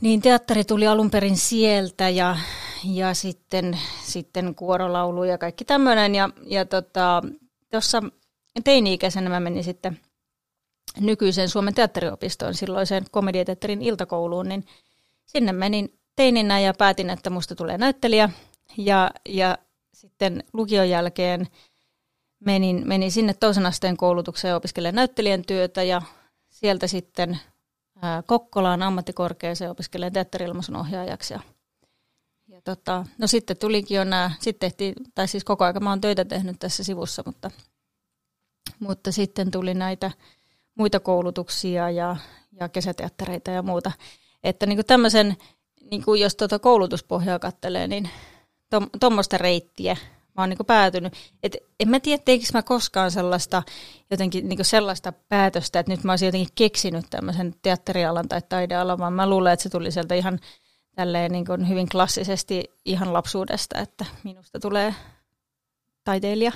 Niin 0.00 0.22
teatteri 0.22 0.64
tuli 0.64 0.86
alun 0.86 1.10
perin 1.10 1.36
sieltä 1.36 2.08
ja, 2.08 2.36
ja 2.84 3.14
sitten, 3.14 3.78
sitten 4.04 4.54
kuorolaulu 4.54 5.24
ja 5.24 5.38
kaikki 5.38 5.64
tämmöinen. 5.64 6.14
Ja, 6.14 6.30
ja 6.46 6.64
tuossa 7.70 8.00
tota, 8.00 8.16
teini-ikäisenä 8.64 9.30
mä 9.30 9.40
menin 9.40 9.64
sitten 9.64 10.00
nykyiseen 11.00 11.48
Suomen 11.48 11.74
teatteriopistoon, 11.74 12.54
silloiseen 12.54 13.04
komediateatterin 13.10 13.82
iltakouluun, 13.82 14.48
niin 14.48 14.66
sinne 15.26 15.52
menin 15.52 15.98
teininä 16.16 16.60
ja 16.60 16.74
päätin, 16.74 17.10
että 17.10 17.30
musta 17.30 17.54
tulee 17.54 17.78
näyttelijä. 17.78 18.30
Ja, 18.76 19.10
ja 19.28 19.58
sitten 19.94 20.44
lukion 20.52 20.90
jälkeen 20.90 21.46
menin, 22.40 22.82
menin 22.88 23.12
sinne 23.12 23.34
toisen 23.34 23.66
asteen 23.66 23.96
koulutukseen 23.96 24.56
opiskelemaan 24.56 24.94
näyttelijän 24.94 25.42
työtä 25.46 25.82
ja 25.82 26.02
sieltä 26.50 26.86
sitten 26.86 27.40
Kokkolaan 28.26 28.82
ammattikorkeaseen 28.82 29.70
opiskelemaan 29.70 30.12
teatterilmaisun 30.12 30.76
ohjaajaksi. 30.76 31.34
Ja, 31.34 31.40
ja 32.48 32.60
tota, 32.60 33.06
no 33.18 33.26
sitten 33.26 33.56
tulikin 33.56 33.96
jo 33.96 34.04
nämä, 34.04 34.30
sitten 34.40 34.70
tehtiin, 34.70 34.94
tai 35.14 35.28
siis 35.28 35.44
koko 35.44 35.64
ajan 35.64 35.84
mä 35.84 35.90
oon 35.90 36.00
töitä 36.00 36.24
tehnyt 36.24 36.58
tässä 36.58 36.84
sivussa, 36.84 37.22
mutta, 37.26 37.50
mutta 38.78 39.12
sitten 39.12 39.50
tuli 39.50 39.74
näitä 39.74 40.10
muita 40.74 41.00
koulutuksia 41.00 41.90
ja, 41.90 42.16
ja 42.60 42.68
kesäteattereita 42.68 43.50
ja 43.50 43.62
muuta. 43.62 43.92
Että 44.44 44.66
niin 44.66 44.76
kuin 44.76 44.86
tämmöisen, 44.86 45.36
niin 45.90 46.04
kuin 46.04 46.20
jos 46.20 46.36
tuota 46.36 46.58
koulutuspohjaa 46.58 47.38
kattelee, 47.38 47.86
niin 47.86 48.10
tuommoista 49.00 49.38
reittiä 49.38 49.96
mä 50.36 50.42
oon 50.42 50.48
niin 50.48 50.66
päätynyt. 50.66 51.12
Et 51.42 51.56
en 51.80 51.88
mä 51.88 52.00
tiedä, 52.00 52.22
teikö 52.24 52.46
mä 52.54 52.62
koskaan 52.62 53.10
sellaista, 53.10 53.62
jotenkin 54.10 54.48
niin 54.48 54.64
sellaista 54.64 55.12
päätöstä, 55.12 55.78
että 55.78 55.92
nyt 55.92 56.04
mä 56.04 56.12
olisin 56.12 56.26
jotenkin 56.26 56.54
keksinyt 56.54 57.06
tämmöisen 57.10 57.54
teatterialan 57.62 58.28
tai 58.28 58.42
taidealan, 58.48 58.98
vaan 58.98 59.12
mä 59.12 59.30
luulen, 59.30 59.52
että 59.52 59.62
se 59.62 59.68
tuli 59.68 59.90
sieltä 59.90 60.14
ihan 60.14 60.38
tälleen 60.96 61.32
niin 61.32 61.68
hyvin 61.68 61.88
klassisesti 61.88 62.64
ihan 62.84 63.12
lapsuudesta, 63.12 63.78
että 63.78 64.04
minusta 64.24 64.60
tulee 64.60 64.94
taiteilija. 66.04 66.52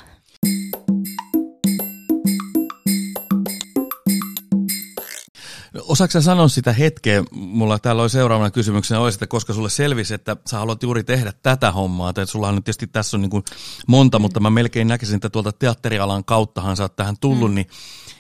Osaatko 5.78 6.20
sanoa 6.20 6.48
sitä 6.48 6.72
hetkeä, 6.72 7.24
mulla 7.30 7.78
täällä 7.78 8.02
oli 8.02 8.10
seuraavana 8.10 8.50
kysymyksenä, 8.50 9.00
olisi, 9.00 9.16
että 9.16 9.26
koska 9.26 9.52
sulle 9.52 9.70
selvisi, 9.70 10.14
että 10.14 10.36
sä 10.50 10.58
haluat 10.58 10.82
juuri 10.82 11.04
tehdä 11.04 11.32
tätä 11.42 11.72
hommaa, 11.72 12.10
että 12.10 12.26
sulla 12.26 12.48
on 12.48 12.54
nyt 12.54 12.64
tietysti 12.64 12.86
tässä 12.86 13.16
on 13.16 13.20
niin 13.20 13.30
kuin 13.30 13.44
monta, 13.86 14.18
mm. 14.18 14.22
mutta 14.22 14.40
mä 14.40 14.50
melkein 14.50 14.88
näkisin, 14.88 15.16
että 15.16 15.30
tuolta 15.30 15.52
teatterialan 15.52 16.24
kauttahan 16.24 16.76
sä 16.76 16.82
oot 16.82 16.96
tähän 16.96 17.16
tullut, 17.20 17.50
mm. 17.50 17.54
niin, 17.54 17.66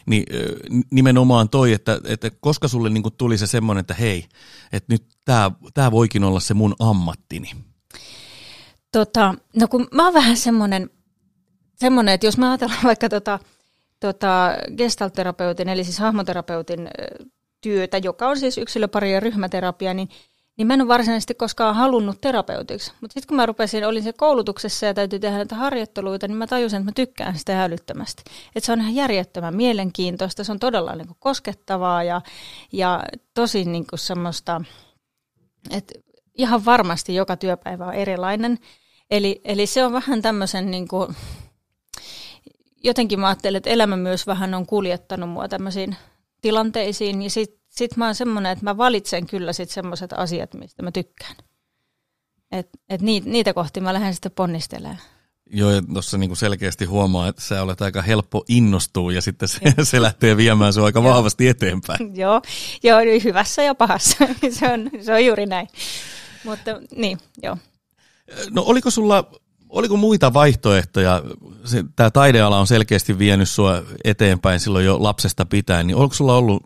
niin 0.06 0.24
nimenomaan 0.90 1.48
toi, 1.48 1.72
että, 1.72 2.00
että 2.04 2.30
koska 2.40 2.68
sulle 2.68 2.90
niin 2.90 3.02
kuin 3.02 3.14
tuli 3.18 3.38
se 3.38 3.46
semmoinen, 3.46 3.80
että 3.80 3.94
hei, 3.94 4.26
että 4.72 4.92
nyt 4.92 5.04
tämä, 5.24 5.50
tämä 5.74 5.90
voikin 5.90 6.24
olla 6.24 6.40
se 6.40 6.54
mun 6.54 6.74
ammattini. 6.78 7.50
Tota, 8.92 9.34
no 9.56 9.68
kun 9.68 9.88
mä 9.94 10.04
oon 10.04 10.14
vähän 10.14 10.36
semmoinen, 10.36 10.90
semmoinen 11.76 12.14
että 12.14 12.26
jos 12.26 12.38
mä 12.38 12.48
ajatellaan 12.50 12.84
vaikka 12.84 13.08
tota, 13.08 13.38
tota 14.00 14.50
gestalterapeutin, 14.76 15.68
eli 15.68 15.84
siis 15.84 15.98
hahmoterapeutin 15.98 16.88
työtä, 17.60 17.98
joka 17.98 18.28
on 18.28 18.38
siis 18.38 18.58
yksilöpari- 18.58 19.12
ja 19.12 19.20
ryhmäterapia, 19.20 19.94
niin, 19.94 20.08
niin 20.56 20.66
mä 20.66 20.74
en 20.74 20.80
ole 20.80 20.88
varsinaisesti 20.88 21.34
koskaan 21.34 21.74
halunnut 21.74 22.20
terapeutiksi. 22.20 22.92
Mutta 23.00 23.14
sitten 23.14 23.28
kun 23.28 23.36
mä 23.36 23.46
rupesin, 23.46 23.86
olin 23.86 24.02
se 24.02 24.12
koulutuksessa 24.12 24.86
ja 24.86 24.94
täytyy 24.94 25.18
tehdä 25.18 25.36
näitä 25.36 25.54
harjoitteluita, 25.54 26.28
niin 26.28 26.36
mä 26.36 26.46
tajusin, 26.46 26.76
että 26.76 26.90
mä 26.90 26.92
tykkään 26.94 27.38
sitä 27.38 27.64
älyttömästi. 27.64 28.22
Että 28.56 28.66
se 28.66 28.72
on 28.72 28.80
ihan 28.80 28.94
järjettömän 28.94 29.56
mielenkiintoista, 29.56 30.44
se 30.44 30.52
on 30.52 30.58
todella 30.58 30.94
niin 30.94 31.06
kuin 31.06 31.16
koskettavaa 31.20 32.02
ja, 32.02 32.20
ja 32.72 33.04
tosi 33.34 33.64
niin 33.64 33.86
kuin 33.86 33.98
semmoista, 33.98 34.60
että 35.70 35.94
ihan 36.34 36.64
varmasti 36.64 37.14
joka 37.14 37.36
työpäivä 37.36 37.86
on 37.86 37.94
erilainen. 37.94 38.58
Eli, 39.10 39.40
eli 39.44 39.66
se 39.66 39.84
on 39.84 39.92
vähän 39.92 40.22
tämmöisen 40.22 40.70
niin 40.70 40.88
kuin, 40.88 41.16
jotenkin 42.84 43.20
mä 43.20 43.26
ajattelen, 43.26 43.58
että 43.58 43.70
elämä 43.70 43.96
myös 43.96 44.26
vähän 44.26 44.54
on 44.54 44.66
kuljettanut 44.66 45.30
mua 45.30 45.48
tämmöisiin 45.48 45.96
tilanteisiin. 46.40 47.22
Ja 47.22 47.30
sit, 47.30 47.60
sit 47.68 47.96
mä 47.96 48.06
oon 48.06 48.14
semmoinen, 48.14 48.52
että 48.52 48.64
mä 48.64 48.76
valitsen 48.76 49.26
kyllä 49.26 49.52
sit 49.52 49.70
semmoiset 49.70 50.12
asiat, 50.12 50.54
mistä 50.54 50.82
mä 50.82 50.92
tykkään. 50.92 51.36
Et, 52.52 52.68
et 52.88 53.00
niitä, 53.00 53.28
niitä 53.28 53.54
kohti 53.54 53.80
mä 53.80 53.94
lähden 53.94 54.14
sitten 54.14 54.32
ponnistelemaan. 54.32 54.98
Joo, 55.52 55.70
ja 55.70 55.82
tuossa 55.92 56.18
niinku 56.18 56.34
selkeästi 56.34 56.84
huomaa, 56.84 57.28
että 57.28 57.42
sä 57.42 57.62
olet 57.62 57.82
aika 57.82 58.02
helppo 58.02 58.44
innostua 58.48 59.12
ja 59.12 59.22
sitten 59.22 59.48
se, 59.48 59.58
se 59.82 60.02
lähtee 60.02 60.36
viemään 60.36 60.72
sinua 60.72 60.86
aika 60.86 61.02
vahvasti 61.02 61.48
eteenpäin. 61.48 62.16
joo, 62.22 62.42
joo, 62.82 62.98
hyvässä 63.24 63.62
ja 63.62 63.74
pahassa. 63.74 64.16
se, 64.58 64.72
on, 64.72 64.90
se 65.02 65.14
on 65.14 65.26
juuri 65.26 65.46
näin. 65.46 65.68
Mutta 66.44 66.70
niin, 66.96 67.18
joo. 67.42 67.56
No 68.50 68.62
oliko 68.66 68.90
sulla 68.90 69.30
oliko 69.70 69.96
muita 69.96 70.32
vaihtoehtoja? 70.32 71.22
Tämä 71.96 72.10
taideala 72.10 72.58
on 72.58 72.66
selkeästi 72.66 73.18
vienyt 73.18 73.48
sinua 73.48 73.82
eteenpäin 74.04 74.60
silloin 74.60 74.84
jo 74.84 75.02
lapsesta 75.02 75.46
pitäen, 75.46 75.86
niin 75.86 75.96
onko 75.96 76.14
sulla 76.14 76.36
ollut 76.36 76.62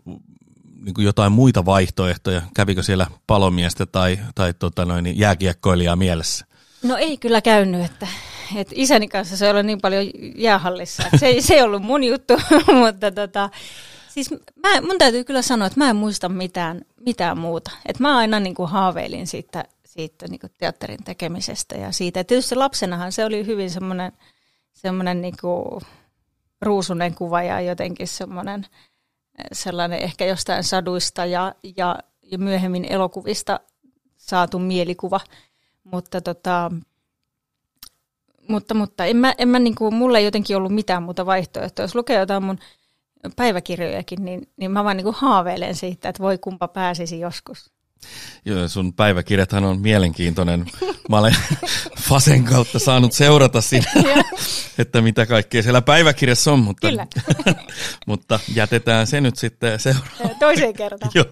niin 0.85 0.95
jotain 0.97 1.31
muita 1.31 1.65
vaihtoehtoja? 1.65 2.41
Kävikö 2.55 2.83
siellä 2.83 3.07
palomiestä 3.27 3.85
tai, 3.85 4.19
tai 4.35 4.53
tota 4.53 4.85
noin, 4.85 5.03
niin 5.03 5.19
jääkiekkoilijaa 5.19 5.95
mielessä? 5.95 6.45
No 6.83 6.97
ei 6.97 7.17
kyllä 7.17 7.41
käynyt, 7.41 7.85
että, 7.85 8.07
että 8.55 8.73
isäni 8.77 9.07
kanssa 9.07 9.37
se 9.37 9.49
oli 9.49 9.63
niin 9.63 9.81
paljon 9.81 10.05
jäähallissa. 10.35 11.03
se, 11.19 11.35
se 11.39 11.53
ei 11.53 11.61
ollut 11.61 11.81
mun 11.81 12.03
juttu, 12.03 12.33
mutta 12.83 13.11
tota, 13.11 13.49
siis 14.09 14.31
mä, 14.63 14.81
mun 14.81 14.97
täytyy 14.97 15.23
kyllä 15.23 15.41
sanoa, 15.41 15.67
että 15.67 15.79
mä 15.79 15.89
en 15.89 15.95
muista 15.95 16.29
mitään, 16.29 16.81
mitään 17.05 17.37
muuta. 17.37 17.71
Että 17.85 18.03
mä 18.03 18.17
aina 18.17 18.39
niin 18.39 18.55
kuin 18.55 18.69
haaveilin 18.69 19.27
siitä 19.27 19.65
siitä 19.97 20.27
niin 20.27 20.39
teatterin 20.57 21.03
tekemisestä 21.03 21.75
ja 21.75 21.91
siitä. 21.91 22.19
Et 22.19 22.27
tietysti 22.27 22.55
lapsenahan 22.55 23.11
se 23.11 23.25
oli 23.25 23.45
hyvin 23.45 23.71
semmoinen, 23.71 24.11
semmoinen 24.73 25.21
niin 25.21 25.35
ruusunen 26.61 27.15
kuva 27.15 27.43
ja 27.43 27.61
jotenkin 27.61 28.07
semmoinen 28.07 28.65
sellainen 29.51 29.99
ehkä 29.99 30.25
jostain 30.25 30.63
saduista 30.63 31.25
ja, 31.25 31.55
ja, 31.77 31.99
ja 32.21 32.37
myöhemmin 32.37 32.85
elokuvista 32.85 33.59
saatu 34.17 34.59
mielikuva. 34.59 35.19
Mutta, 35.83 36.21
tota, 36.21 36.71
mutta, 38.49 38.73
mutta 38.73 39.05
en 39.05 39.17
mä, 39.17 39.33
en 39.37 39.49
mä 39.49 39.59
niin 39.59 39.75
kuin, 39.75 39.93
mulla 39.93 40.17
ei 40.17 40.25
jotenkin 40.25 40.57
ollut 40.57 40.71
mitään 40.71 41.03
muuta 41.03 41.25
vaihtoehtoa. 41.25 41.83
Jos 41.83 41.95
lukee 41.95 42.19
jotain 42.19 42.43
mun 42.43 42.59
päiväkirjojakin, 43.35 44.25
niin, 44.25 44.49
niin 44.57 44.71
mä 44.71 44.83
vaan 44.83 44.97
niin 44.97 45.05
kuin 45.05 45.15
haaveilen 45.15 45.75
siitä, 45.75 46.09
että 46.09 46.23
voi 46.23 46.37
kumpa 46.37 46.67
pääsisi 46.67 47.19
joskus. 47.19 47.74
Joo, 48.45 48.67
sun 48.67 48.93
päiväkirjathan 48.93 49.63
on 49.63 49.81
mielenkiintoinen. 49.81 50.65
Mä 51.09 51.19
olen 51.19 51.35
Fasen 52.09 52.43
kautta 52.43 52.79
saanut 52.79 53.13
seurata 53.13 53.61
siinä, 53.61 53.91
että 54.77 55.01
mitä 55.01 55.25
kaikkea 55.25 55.63
siellä 55.63 55.81
päiväkirjassa 55.81 56.53
on, 56.53 56.59
mutta, 56.59 56.87
mutta 58.07 58.39
jätetään 58.55 59.07
se 59.07 59.21
nyt 59.21 59.35
sitten 59.35 59.79
seuraavaksi. 59.79 60.39
Toiseen 60.39 60.73
kertaan. 60.73 61.11
Joo. 61.13 61.25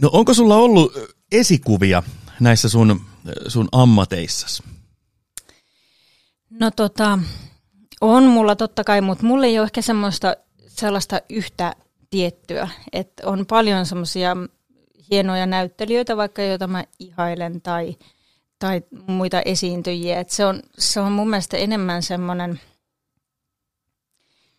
No 0.00 0.10
onko 0.12 0.34
sulla 0.34 0.56
ollut 0.56 0.92
esikuvia 1.32 2.02
näissä 2.42 2.68
sun, 2.68 3.00
sun 3.48 3.68
ammateissasi? 3.72 4.62
No 6.50 6.70
tota, 6.70 7.18
on 8.00 8.24
mulla 8.24 8.56
totta 8.56 8.84
kai, 8.84 9.00
mutta 9.00 9.26
mulla 9.26 9.46
ei 9.46 9.58
ole 9.58 9.64
ehkä 9.64 9.82
semmoista, 9.82 10.36
sellaista 10.68 11.20
yhtä 11.30 11.76
tiettyä. 12.10 12.68
Että 12.92 13.28
on 13.28 13.46
paljon 13.46 13.86
semmoisia 13.86 14.36
hienoja 15.10 15.46
näyttelijöitä, 15.46 16.16
vaikka 16.16 16.42
joita 16.42 16.66
mä 16.66 16.84
ihailen, 16.98 17.60
tai, 17.60 17.96
tai 18.58 18.82
muita 19.06 19.42
esiintyjiä. 19.42 20.20
Et 20.20 20.30
se, 20.30 20.46
on, 20.46 20.62
se 20.78 21.00
on 21.00 21.12
mun 21.12 21.30
mielestä 21.30 21.56
enemmän 21.56 22.02
semmoinen, 22.02 22.60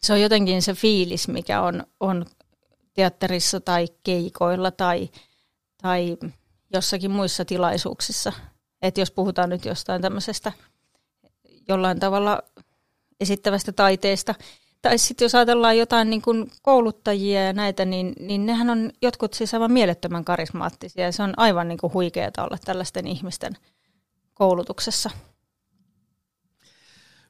se 0.01 0.13
on 0.13 0.21
jotenkin 0.21 0.61
se 0.61 0.73
fiilis, 0.73 1.27
mikä 1.27 1.61
on, 1.61 1.83
on 1.99 2.25
teatterissa 2.93 3.59
tai 3.59 3.87
keikoilla 4.03 4.71
tai, 4.71 5.09
tai 5.81 6.17
jossakin 6.73 7.11
muissa 7.11 7.45
tilaisuuksissa. 7.45 8.33
Että 8.81 9.01
jos 9.01 9.11
puhutaan 9.11 9.49
nyt 9.49 9.65
jostain 9.65 10.01
tämmöisestä 10.01 10.51
jollain 11.67 11.99
tavalla 11.99 12.41
esittävästä 13.19 13.71
taiteesta, 13.71 14.35
tai 14.81 14.97
sitten 14.97 15.25
jos 15.25 15.35
ajatellaan 15.35 15.77
jotain 15.77 16.09
niin 16.09 16.21
kuin 16.21 16.51
kouluttajia 16.61 17.45
ja 17.45 17.53
näitä, 17.53 17.85
niin, 17.85 18.13
niin 18.19 18.45
nehän 18.45 18.69
on 18.69 18.91
jotkut 19.01 19.33
siis 19.33 19.53
aivan 19.53 19.71
mielettömän 19.71 20.25
karismaattisia. 20.25 21.05
Ja 21.05 21.11
se 21.11 21.23
on 21.23 21.33
aivan 21.37 21.67
niin 21.67 21.77
kuin 21.77 21.93
huikeaa 21.93 22.31
olla 22.37 22.57
tällaisten 22.65 23.07
ihmisten 23.07 23.53
koulutuksessa. 24.33 25.09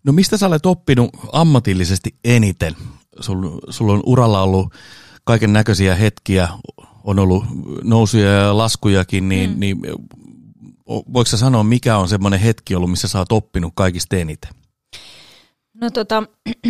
No 0.04 0.14
mistä 0.14 0.38
sä 0.38 0.48
olet 0.48 0.66
oppinut 0.66 1.10
ammatillisesti 1.32 2.16
eniten? 2.24 2.76
Sulla 3.20 3.60
sul 3.70 3.90
on 3.90 4.04
uralla 4.06 4.42
ollut 4.42 4.74
kaiken 5.24 5.54
näköisiä 5.54 5.96
hetkiä, 5.96 6.50
on 7.04 7.20
ollut 7.20 7.44
nousuja 7.84 8.32
ja 8.32 8.58
laskujakin, 8.58 9.30
niin, 9.30 9.50
mm. 9.50 9.60
niin 9.60 9.82
voiko 10.88 11.26
sä 11.26 11.38
sanoa, 11.38 11.64
mikä 11.64 11.98
on 11.98 12.08
semmoinen 12.08 12.40
hetki 12.40 12.76
ollut, 12.76 12.90
missä 12.90 13.08
sä 13.08 13.20
oot 13.20 13.32
oppinut 13.32 13.74
kaikista 13.76 14.16
eniten? 14.16 14.52
No 15.82 15.90
tota, 15.90 16.24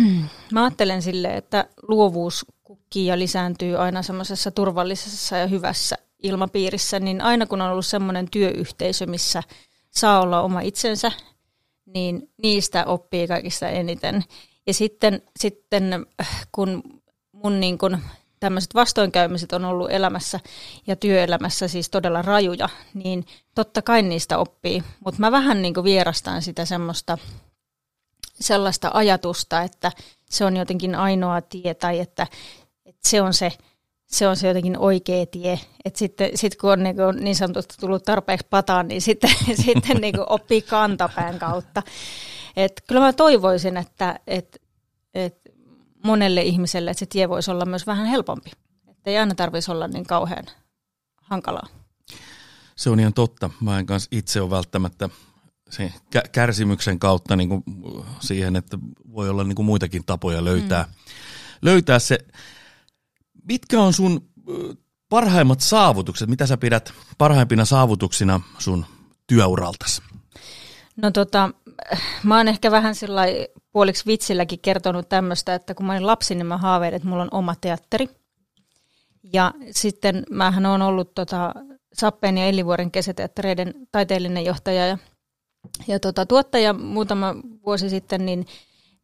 mä 0.52 0.64
ajattelen 0.64 1.02
sille, 1.02 1.36
että 1.36 1.68
luovuus 1.88 2.46
kukkii 2.62 3.06
ja 3.06 3.18
lisääntyy 3.18 3.76
aina 3.76 4.02
semmoisessa 4.02 4.50
turvallisessa 4.50 5.36
ja 5.36 5.46
hyvässä 5.46 5.96
ilmapiirissä, 6.22 7.00
niin 7.00 7.20
aina 7.20 7.46
kun 7.46 7.60
on 7.60 7.70
ollut 7.70 7.86
semmoinen 7.86 8.30
työyhteisö, 8.30 9.06
missä 9.06 9.42
saa 9.90 10.20
olla 10.20 10.42
oma 10.42 10.60
itsensä, 10.60 11.12
niin 11.86 12.28
niistä 12.42 12.84
oppii 12.84 13.28
kaikista 13.28 13.68
eniten. 13.68 14.24
Ja 14.66 14.74
sitten, 14.74 15.22
sitten 15.38 16.06
kun 16.52 16.82
mun 17.32 17.60
niin 17.60 17.78
kun 17.78 17.98
tämmöiset 18.44 18.74
vastoinkäymiset 18.74 19.52
on 19.52 19.64
ollut 19.64 19.90
elämässä 19.90 20.40
ja 20.86 20.96
työelämässä 20.96 21.68
siis 21.68 21.90
todella 21.90 22.22
rajuja, 22.22 22.68
niin 22.94 23.26
totta 23.54 23.82
kai 23.82 24.02
niistä 24.02 24.38
oppii. 24.38 24.82
Mutta 25.04 25.20
mä 25.20 25.32
vähän 25.32 25.62
niin 25.62 25.84
vierastan 25.84 26.42
sitä 26.42 26.64
semmoista 26.64 27.18
sellaista 28.40 28.90
ajatusta, 28.94 29.62
että 29.62 29.92
se 30.30 30.44
on 30.44 30.56
jotenkin 30.56 30.94
ainoa 30.94 31.40
tie 31.40 31.74
tai 31.74 32.00
että, 32.00 32.26
että 32.86 33.08
se 33.08 33.22
on 33.22 33.34
se 33.34 33.52
se 34.06 34.28
on 34.28 34.36
se 34.36 34.48
jotenkin 34.48 34.78
oikea 34.78 35.26
tie. 35.26 35.60
Että 35.84 35.98
sitten 35.98 36.30
sit 36.34 36.56
kun 36.56 36.72
on 36.72 36.82
niin, 36.82 36.96
kuin 36.96 37.24
niin 37.24 37.36
sanotusti 37.36 37.74
tullut 37.80 38.02
tarpeeksi 38.02 38.46
pataan, 38.50 38.88
niin 38.88 39.02
sitten, 39.02 39.30
sitten 39.64 39.96
niin 39.96 40.14
kuin 40.14 40.28
oppii 40.28 40.62
kantapään 40.62 41.38
kautta. 41.38 41.82
Et 42.56 42.82
kyllä 42.86 43.00
mä 43.00 43.12
toivoisin, 43.12 43.76
että 43.76 44.20
et, 44.26 44.62
et 45.14 45.43
monelle 46.04 46.42
ihmiselle 46.42 46.90
että 46.90 46.98
se 46.98 47.06
tie 47.06 47.28
voisi 47.28 47.50
olla 47.50 47.64
myös 47.64 47.86
vähän 47.86 48.06
helpompi. 48.06 48.50
Että 48.88 49.10
ei 49.10 49.18
aina 49.18 49.34
tarvitsisi 49.34 49.70
olla 49.70 49.88
niin 49.88 50.06
kauhean 50.06 50.44
hankalaa. 51.16 51.66
Se 52.76 52.90
on 52.90 53.00
ihan 53.00 53.14
totta. 53.14 53.50
Mä 53.60 53.78
en 53.78 53.86
kanssa 53.86 54.08
itse 54.12 54.40
ole 54.40 54.50
välttämättä 54.50 55.08
se 55.70 55.92
kärsimyksen 56.32 56.98
kautta 56.98 57.36
niin 57.36 57.48
kuin 57.48 57.64
siihen, 58.20 58.56
että 58.56 58.78
voi 59.12 59.28
olla 59.28 59.44
niin 59.44 59.54
kuin 59.56 59.66
muitakin 59.66 60.04
tapoja 60.04 60.44
löytää, 60.44 60.82
mm. 60.82 60.90
löytää 61.62 61.98
se. 61.98 62.18
Mitkä 63.48 63.80
on 63.80 63.92
sun 63.92 64.28
parhaimmat 65.08 65.60
saavutukset? 65.60 66.28
Mitä 66.28 66.46
sä 66.46 66.56
pidät 66.56 66.92
parhaimpina 67.18 67.64
saavutuksina 67.64 68.40
sun 68.58 68.86
työuraltasi? 69.26 70.02
No 70.96 71.10
tota, 71.10 71.50
mä 72.22 72.36
oon 72.36 72.48
ehkä 72.48 72.70
vähän 72.70 72.94
sillä 72.94 73.22
puoliksi 73.72 74.06
vitsilläkin 74.06 74.60
kertonut 74.60 75.08
tämmöistä, 75.08 75.54
että 75.54 75.74
kun 75.74 75.86
mä 75.86 75.92
olin 75.92 76.06
lapsi, 76.06 76.34
niin 76.34 76.46
mä 76.46 76.58
haaveilin, 76.58 76.96
että 76.96 77.08
mulla 77.08 77.22
on 77.22 77.28
oma 77.32 77.54
teatteri. 77.60 78.08
Ja 79.32 79.52
sitten 79.70 80.24
mähän 80.30 80.66
on 80.66 80.82
ollut 80.82 81.14
tota, 81.14 81.54
Sappeen 81.94 82.38
ja 82.38 82.46
Ellivuoren 82.46 82.90
kesäteattereiden 82.90 83.74
taiteellinen 83.92 84.44
johtaja 84.44 84.86
ja, 84.86 84.98
ja 85.86 86.00
tota, 86.00 86.26
tuottaja 86.26 86.72
muutama 86.72 87.34
vuosi 87.66 87.90
sitten, 87.90 88.26
niin 88.26 88.46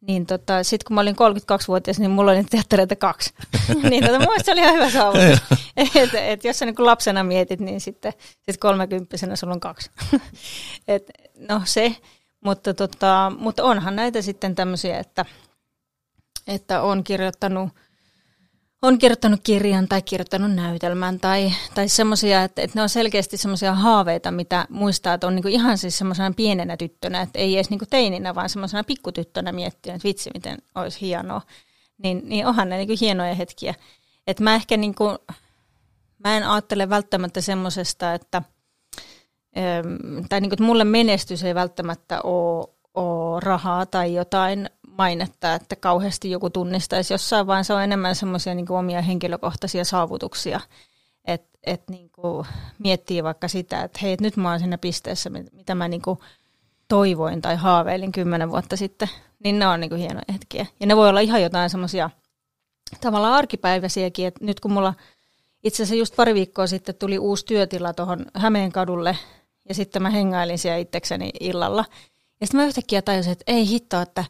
niin 0.07 0.25
tota, 0.25 0.63
sitten 0.63 0.87
kun 0.87 0.95
mä 0.95 1.01
olin 1.01 1.15
32-vuotias, 1.15 1.99
niin 1.99 2.11
mulla 2.11 2.31
oli 2.31 2.43
teattereita 2.43 2.95
kaksi. 2.95 3.33
niin 3.89 4.05
tota, 4.05 4.19
mun 4.19 4.35
se 4.43 4.51
oli 4.51 4.61
ihan 4.61 4.75
hyvä 4.75 4.89
saavutus. 4.89 5.39
et, 5.77 6.13
et, 6.13 6.43
jos 6.43 6.59
sä 6.59 6.65
niin 6.65 6.75
lapsena 6.77 7.23
mietit, 7.23 7.59
niin 7.59 7.81
sitten 7.81 8.13
sit 8.41 8.57
kolmekymppisenä 8.57 9.35
sulla 9.35 9.53
on 9.53 9.59
kaksi. 9.59 9.91
et, 10.87 11.11
no 11.49 11.61
se, 11.65 11.95
mutta, 12.41 12.73
tota, 12.73 13.31
mutta 13.39 13.63
onhan 13.63 13.95
näitä 13.95 14.21
sitten 14.21 14.55
tämmöisiä, 14.55 14.99
että, 14.99 15.25
että 16.47 16.81
on 16.81 17.03
kirjoittanut– 17.03 17.69
on 18.81 18.97
kirjoittanut 18.97 19.39
kirjan 19.43 19.87
tai 19.87 20.01
kirjoittanut 20.01 20.51
näytelmän 20.51 21.19
tai, 21.19 21.53
tai 21.75 21.89
semmoisia, 21.89 22.43
että, 22.43 22.61
että 22.61 22.79
ne 22.79 22.81
on 22.81 22.89
selkeästi 22.89 23.37
semmoisia 23.37 23.73
haaveita, 23.73 24.31
mitä 24.31 24.65
muistaa, 24.69 25.13
että 25.13 25.27
on 25.27 25.35
niinku 25.35 25.49
ihan 25.49 25.77
siis 25.77 25.97
semmoisena 25.97 26.33
pienenä 26.35 26.77
tyttönä, 26.77 27.21
että 27.21 27.39
ei 27.39 27.55
edes 27.55 27.69
niinku 27.69 27.85
teininä, 27.89 28.35
vaan 28.35 28.49
semmoisena 28.49 28.83
pikkutyttönä 28.83 29.51
miettiä, 29.51 29.93
että 29.93 30.07
vitsi, 30.07 30.29
miten 30.33 30.57
olisi 30.75 31.01
hienoa. 31.01 31.41
Niin, 32.03 32.21
niin 32.25 32.45
onhan 32.45 32.69
ne 32.69 32.77
niinku 32.77 32.95
hienoja 33.01 33.35
hetkiä. 33.35 33.75
Että 34.27 34.43
mä 34.43 34.55
ehkä 34.55 34.77
niinku, 34.77 35.17
mä 36.23 36.37
en 36.37 36.47
ajattele 36.47 36.89
välttämättä 36.89 37.41
semmoisesta, 37.41 38.13
että, 38.13 38.41
tai 40.29 40.41
niinku, 40.41 40.53
että 40.53 40.63
mulle 40.63 40.83
menestys 40.83 41.43
ei 41.43 41.55
välttämättä 41.55 42.21
ole, 42.21 42.67
ole 42.93 43.39
rahaa 43.39 43.85
tai 43.85 44.13
jotain 44.13 44.69
mainetta, 44.87 45.53
että 45.53 45.75
kauheasti 45.75 46.31
joku 46.31 46.49
tunnistaisi 46.49 47.13
jossain, 47.13 47.47
vaan 47.47 47.65
se 47.65 47.73
on 47.73 47.83
enemmän 47.83 48.15
semmoisia 48.15 48.55
niin 48.55 48.71
omia 48.71 49.01
henkilökohtaisia 49.01 49.85
saavutuksia. 49.85 50.59
Että 51.25 51.59
et, 51.63 51.83
niin 51.89 52.11
miettii 52.79 53.23
vaikka 53.23 53.47
sitä, 53.47 53.83
että 53.83 53.99
hei, 54.01 54.17
nyt 54.21 54.37
mä 54.37 54.49
oon 54.49 54.59
siinä 54.59 54.77
pisteessä, 54.77 55.29
mitä 55.29 55.75
mä 55.75 55.87
niin 55.87 56.01
toivoin 56.87 57.41
tai 57.41 57.55
haaveilin 57.55 58.11
kymmenen 58.11 58.51
vuotta 58.51 58.77
sitten. 58.77 59.09
Niin 59.43 59.59
ne 59.59 59.67
on 59.67 59.79
niin 59.79 59.95
hienoja 59.95 60.33
hetkiä. 60.33 60.65
Ja 60.79 60.87
ne 60.87 60.95
voi 60.95 61.09
olla 61.09 61.19
ihan 61.19 61.41
jotain 61.41 61.69
semmoisia 61.69 62.09
tavallaan 63.01 63.33
arkipäiväisiäkin, 63.33 64.27
että 64.27 64.45
nyt 64.45 64.59
kun 64.59 64.71
mulla 64.71 64.93
itse 65.63 65.83
asiassa 65.83 65.95
just 65.95 66.15
pari 66.15 66.33
viikkoa 66.33 66.67
sitten 66.67 66.95
tuli 66.95 67.19
uusi 67.19 67.45
työtila 67.45 67.93
tuohon 67.93 68.25
Hämeen 68.33 68.71
kadulle, 68.71 69.17
ja 69.71 69.75
sitten 69.75 70.01
mä 70.01 70.09
hengailin 70.09 70.59
siellä 70.59 70.77
itsekseni 70.77 71.29
illalla. 71.39 71.85
Ja 72.41 72.47
sitten 72.47 72.61
mä 72.61 72.67
yhtäkkiä 72.67 73.01
tajusin, 73.01 73.31
että 73.31 73.43
ei 73.47 73.67
hitto, 73.67 74.01
että 74.01 74.25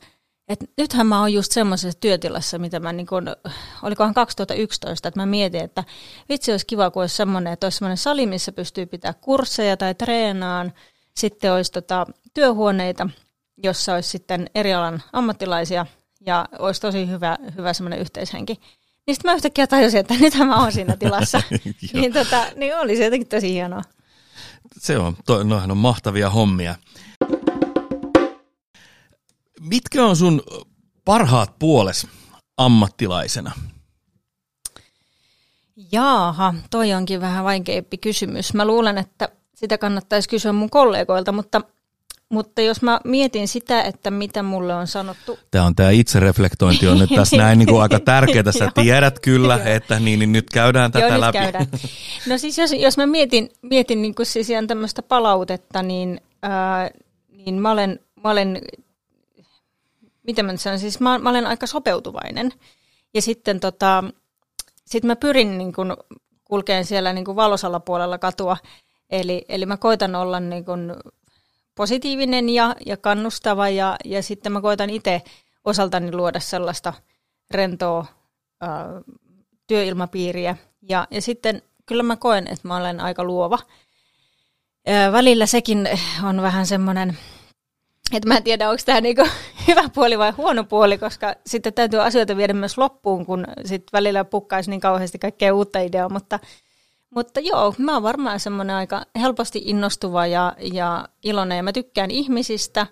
et 0.47 0.59
nythän 0.77 1.07
mä 1.07 1.19
oon 1.19 1.33
just 1.33 1.51
semmoisessa 1.51 1.99
työtilassa, 1.99 2.59
mitä 2.59 2.79
mä 2.79 2.93
niin 2.93 3.07
kun, 3.07 3.35
olikohan 3.83 4.13
2011, 4.13 5.07
että 5.07 5.19
mä 5.19 5.25
mietin, 5.25 5.61
että 5.61 5.83
vitsi 6.29 6.51
olisi 6.51 6.65
kiva, 6.65 6.91
kun 6.91 7.03
olisi 7.03 7.15
semmoinen, 7.15 7.53
että 7.53 7.65
olisi 7.65 7.77
semmoinen 7.77 7.97
sali, 7.97 8.25
missä 8.25 8.51
pystyy 8.51 8.85
pitää 8.85 9.13
kursseja 9.13 9.77
tai 9.77 9.95
treenaan. 9.95 10.73
Sitten 11.17 11.53
olisi 11.53 11.71
tota, 11.71 12.07
työhuoneita, 12.33 13.09
jossa 13.63 13.93
olisi 13.93 14.09
sitten 14.09 14.49
eri 14.55 14.73
alan 14.73 15.03
ammattilaisia 15.13 15.85
ja 16.25 16.45
olisi 16.59 16.81
tosi 16.81 17.07
hyvä, 17.07 17.37
hyvä 17.57 17.73
semmoinen 17.73 17.99
yhteishenki. 17.99 18.53
Niin 19.07 19.15
sitten 19.15 19.31
mä 19.31 19.35
yhtäkkiä 19.35 19.67
tajusin, 19.67 19.99
että 19.99 20.13
nythän 20.19 20.47
mä 20.47 20.61
oon 20.61 20.71
siinä 20.71 20.97
tilassa. 20.97 21.41
niin, 21.93 22.13
tota, 22.13 22.45
niin 22.55 22.77
oli 22.77 22.97
se 22.97 23.03
jotenkin 23.03 23.27
tosi 23.27 23.53
hienoa. 23.53 23.81
Se 24.77 24.97
on, 24.97 25.15
to, 25.25 25.43
noihän 25.43 25.71
on 25.71 25.77
mahtavia 25.77 26.29
hommia. 26.29 26.75
Mitkä 29.59 30.05
on 30.05 30.15
sun 30.15 30.41
parhaat 31.05 31.59
puoles 31.59 32.07
ammattilaisena? 32.57 33.51
Jaaha, 35.91 36.53
toi 36.69 36.93
onkin 36.93 37.21
vähän 37.21 37.43
vaikeampi 37.43 37.97
kysymys. 37.97 38.53
Mä 38.53 38.65
luulen, 38.65 38.97
että 38.97 39.29
sitä 39.55 39.77
kannattaisi 39.77 40.29
kysyä 40.29 40.51
mun 40.51 40.69
kollegoilta, 40.69 41.31
mutta, 41.31 41.61
mutta 42.31 42.61
jos 42.61 42.81
mä 42.81 42.99
mietin 43.03 43.47
sitä, 43.47 43.81
että 43.81 44.11
mitä 44.11 44.43
mulle 44.43 44.75
on 44.75 44.87
sanottu. 44.87 45.39
Tämä 45.51 45.65
on 45.65 45.75
tämä 45.75 45.89
itsereflektointi 45.89 46.87
on 46.87 46.99
nyt 46.99 47.09
tässä 47.15 47.37
näin 47.37 47.59
niin 47.59 47.67
kuin 47.67 47.81
aika 47.81 47.99
tärkeää. 47.99 48.51
Sä 48.51 48.71
tiedät 48.81 49.19
kyllä, 49.19 49.59
että 49.65 49.99
niin, 49.99 50.19
niin 50.19 50.31
nyt 50.31 50.49
käydään 50.49 50.91
tätä 50.91 51.07
Joo, 51.07 51.21
läpi. 51.21 51.37
Käydään. 51.37 51.67
No 52.27 52.37
siis 52.37 52.57
jos, 52.57 52.73
jos 52.73 52.97
mä 52.97 53.05
mietin, 53.05 53.49
mietin 53.61 54.01
niin 54.01 54.15
kuin 54.15 54.25
siis 54.25 54.49
ihan 54.49 54.67
tämmöistä 54.67 55.01
palautetta, 55.01 55.83
niin, 55.83 56.21
ää, 56.41 56.89
niin 57.45 57.61
mä 57.61 57.71
olen, 57.71 57.99
mä 58.23 58.29
olen 58.29 58.61
miten 60.23 60.45
mä 60.45 60.57
sanon, 60.57 60.79
siis 60.79 60.99
mä, 60.99 61.19
mä 61.19 61.29
olen 61.29 61.45
aika 61.45 61.67
sopeutuvainen. 61.67 62.53
Ja 63.13 63.21
sitten 63.21 63.59
tota, 63.59 64.03
sit 64.85 65.03
mä 65.03 65.15
pyrin 65.15 65.57
niin 65.57 65.73
kun, 65.73 65.97
kulkeen 66.43 66.85
siellä 66.85 67.13
niin 67.13 67.25
kun 67.25 67.35
valosalla 67.35 67.79
puolella 67.79 68.17
katua. 68.17 68.57
Eli, 69.09 69.45
eli 69.49 69.65
mä 69.65 69.77
koitan 69.77 70.15
olla 70.15 70.39
niin 70.39 70.65
kun, 70.65 70.95
positiivinen 71.75 72.49
ja, 72.49 72.75
ja 72.85 72.97
kannustava 72.97 73.69
ja, 73.69 73.95
ja 74.05 74.23
sitten 74.23 74.51
mä 74.51 74.61
koitan 74.61 74.89
itse 74.89 75.21
osaltani 75.63 76.11
luoda 76.11 76.39
sellaista 76.39 76.93
rentoa 77.51 78.05
ää, 78.61 78.87
työilmapiiriä. 79.67 80.55
Ja, 80.89 81.07
ja 81.11 81.21
sitten 81.21 81.61
kyllä 81.85 82.03
mä 82.03 82.15
koen, 82.15 82.47
että 82.47 82.67
mä 82.67 82.77
olen 82.77 82.99
aika 82.99 83.23
luova. 83.23 83.59
Ää, 84.87 85.11
välillä 85.11 85.45
sekin 85.45 85.89
on 86.23 86.41
vähän 86.41 86.65
semmoinen 86.65 87.17
että 88.13 88.27
mä 88.27 88.37
en 88.37 88.43
tiedä, 88.43 88.69
onko 88.69 88.81
tämä 88.85 89.01
niinku 89.01 89.27
hyvä 89.67 89.89
puoli 89.95 90.17
vai 90.17 90.31
huono 90.31 90.63
puoli, 90.63 90.97
koska 90.97 91.35
sitten 91.45 91.73
täytyy 91.73 92.01
asioita 92.01 92.37
viedä 92.37 92.53
myös 92.53 92.77
loppuun, 92.77 93.25
kun 93.25 93.47
sitten 93.65 93.89
välillä 93.93 94.23
pukkaisi 94.23 94.69
niin 94.69 94.79
kauheasti 94.79 95.19
kaikkea 95.19 95.53
uutta 95.53 95.79
ideaa, 95.79 96.09
mutta, 96.09 96.39
mutta 97.15 97.39
joo, 97.39 97.73
mä 97.77 97.93
oon 97.93 98.03
varmaan 98.03 98.39
semmoinen 98.39 98.75
aika 98.75 99.05
helposti 99.19 99.61
innostuva 99.65 100.27
ja, 100.27 100.55
ja 100.73 101.09
iloinen 101.23 101.55
ja 101.55 101.63
mä 101.63 101.73
tykkään 101.73 102.11
ihmisistä. 102.11 102.87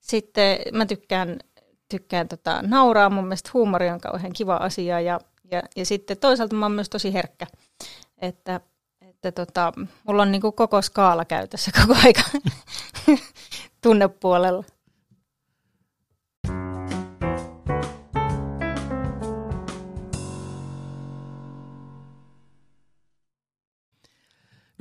Sitten 0.00 0.58
mä 0.72 0.86
tykkään, 0.86 1.38
tykkään 1.88 2.28
tota, 2.28 2.62
nauraa, 2.62 3.10
mun 3.10 3.24
mielestä 3.24 3.50
huumori 3.54 3.90
on 3.90 4.00
kauhean 4.00 4.32
kiva 4.32 4.56
asia 4.56 5.00
ja, 5.00 5.20
ja, 5.50 5.62
ja 5.76 5.86
sitten 5.86 6.18
toisaalta 6.18 6.56
mä 6.56 6.64
oon 6.64 6.72
myös 6.72 6.88
tosi 6.88 7.12
herkkä, 7.12 7.46
että, 8.18 8.60
että 9.00 9.32
tota, 9.32 9.72
mulla 10.04 10.22
on 10.22 10.32
niinku 10.32 10.52
koko 10.52 10.82
skaala 10.82 11.24
käytössä 11.24 11.70
koko 11.80 12.00
aika 12.04 12.22
tunnepuolella. 13.82 14.64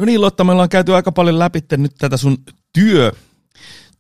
No 0.02 0.06
niin 0.06 0.22
Lotta, 0.22 0.44
me 0.44 0.52
ollaan 0.52 0.70
käyty 0.70 0.96
aika 0.96 1.12
paljon 1.12 1.40
läpi 1.40 1.60
nyt 1.78 1.96
tätä 1.98 2.18
sun 2.18 2.38
työ, 2.74 3.12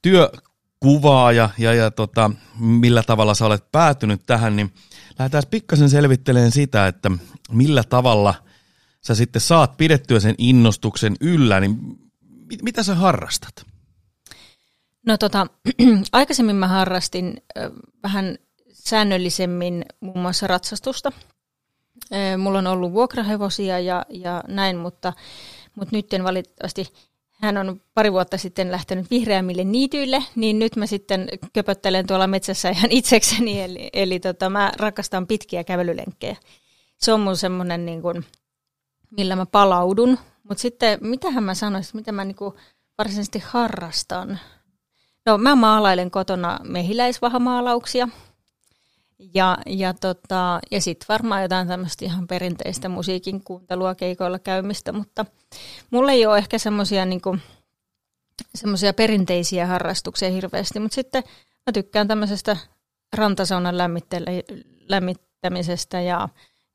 työkuvaa 0.01 1.31
ja, 1.31 1.49
ja, 1.57 1.73
ja 1.73 1.91
tota, 1.91 2.31
millä 2.59 3.03
tavalla 3.03 3.33
sä 3.33 3.45
olet 3.45 3.71
päätynyt 3.71 4.21
tähän, 4.25 4.55
niin 4.55 4.73
lähdetään 5.19 5.43
pikkasen 5.51 5.89
selvittelemään 5.89 6.51
sitä, 6.51 6.87
että 6.87 7.11
millä 7.51 7.83
tavalla 7.83 8.33
sä 9.01 9.15
sitten 9.15 9.41
saat 9.41 9.77
pidettyä 9.77 10.19
sen 10.19 10.35
innostuksen 10.37 11.15
yllä, 11.19 11.59
niin 11.59 11.77
mit, 12.49 12.61
mitä 12.61 12.83
sä 12.83 12.95
harrastat? 12.95 13.65
No 15.05 15.17
tota, 15.17 15.47
aikaisemmin 16.11 16.55
mä 16.55 16.67
harrastin 16.67 17.41
vähän 18.03 18.37
säännöllisemmin 18.73 19.85
muun 19.99 20.19
muassa 20.19 20.47
ratsastusta. 20.47 21.11
Mulla 22.37 22.59
on 22.59 22.67
ollut 22.67 22.93
vuokrahevosia 22.93 23.79
ja, 23.79 24.05
ja 24.09 24.43
näin, 24.47 24.77
mutta, 24.77 25.13
mutta 25.75 25.95
nyt 25.95 26.07
valitettavasti 26.23 26.87
hän 27.41 27.57
on 27.57 27.81
pari 27.93 28.11
vuotta 28.11 28.37
sitten 28.37 28.71
lähtenyt 28.71 29.11
vihreämmille 29.11 29.63
niityille, 29.63 30.23
niin 30.35 30.59
nyt 30.59 30.75
mä 30.75 30.85
sitten 30.85 31.27
köpöttelen 31.53 32.07
tuolla 32.07 32.27
metsässä 32.27 32.69
ihan 32.69 32.91
itsekseni, 32.91 33.61
eli, 33.61 33.89
eli 33.93 34.19
tota, 34.19 34.49
mä 34.49 34.71
rakastan 34.77 35.27
pitkiä 35.27 35.63
kävelylenkkejä. 35.63 36.35
Se 36.97 37.13
on 37.13 37.19
mun 37.19 37.37
semmoinen, 37.37 37.85
niin 37.85 38.01
kuin, 38.01 38.25
millä 39.17 39.35
mä 39.35 39.45
palaudun. 39.45 40.17
Mutta 40.43 40.61
sitten, 40.61 40.99
mitähän 41.01 41.43
mä 41.43 41.53
sanoisin, 41.53 41.97
mitä 41.97 42.11
mä 42.11 42.25
niin 42.25 42.35
varsinaisesti 42.97 43.43
harrastan? 43.45 44.39
No 45.25 45.37
mä 45.37 45.55
maalailen 45.55 46.11
kotona 46.11 46.59
mehiläisvahamaalauksia, 46.63 48.07
ja, 49.33 49.57
ja, 49.65 49.93
tota, 49.93 50.59
ja 50.71 50.81
sitten 50.81 51.05
varmaan 51.09 51.41
jotain 51.41 51.67
tämmöistä 51.67 52.05
ihan 52.05 52.27
perinteistä 52.27 52.89
musiikin 52.89 53.43
kuuntelua 53.43 53.95
keikoilla 53.95 54.39
käymistä, 54.39 54.91
mutta 54.91 55.25
mulla 55.91 56.11
ei 56.11 56.25
ole 56.25 56.37
ehkä 56.37 56.57
semmoisia 56.57 57.05
niinku, 57.05 57.37
semmoisia 58.55 58.93
perinteisiä 58.93 59.67
harrastuksia 59.67 60.29
hirveästi, 60.29 60.79
mutta 60.79 60.95
sitten 60.95 61.23
mä 61.67 61.73
tykkään 61.73 62.07
tämmöisestä 62.07 62.57
rantasaunan 63.13 63.75
lämmittämisestä 64.87 66.01
ja 66.01 66.29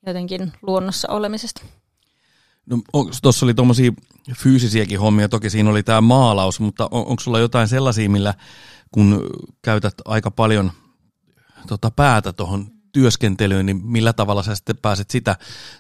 jotenkin 0.07 0.53
luonnossa 0.63 1.09
olemisesta. 1.11 1.63
No, 2.67 2.79
Tuossa 3.23 3.47
oli 3.47 3.55
tuommoisia 3.55 3.93
fyysisiäkin 4.37 5.01
hommia, 5.01 5.29
toki 5.29 5.51
siinä 5.51 5.71
oli 5.71 5.83
tämä 5.83 6.01
maalaus, 6.01 6.61
mutta 6.61 6.89
on, 6.91 7.07
onko 7.07 7.21
sulla 7.21 7.39
jotain 7.39 7.69
sellaisia, 7.69 8.11
millä 8.11 8.35
kun 8.93 9.27
käytät 9.63 9.95
aika 10.05 10.31
paljon– 10.31 10.73
tota, 11.67 11.91
päätä 11.91 12.33
tuohon 12.33 12.67
työskentelyyn, 12.93 13.67
niin 13.67 13.87
millä 13.87 14.13
tavalla 14.13 14.43
sä 14.43 14.55
sitten 14.55 14.77
pääset 14.77 15.11
sitä, 15.11 15.37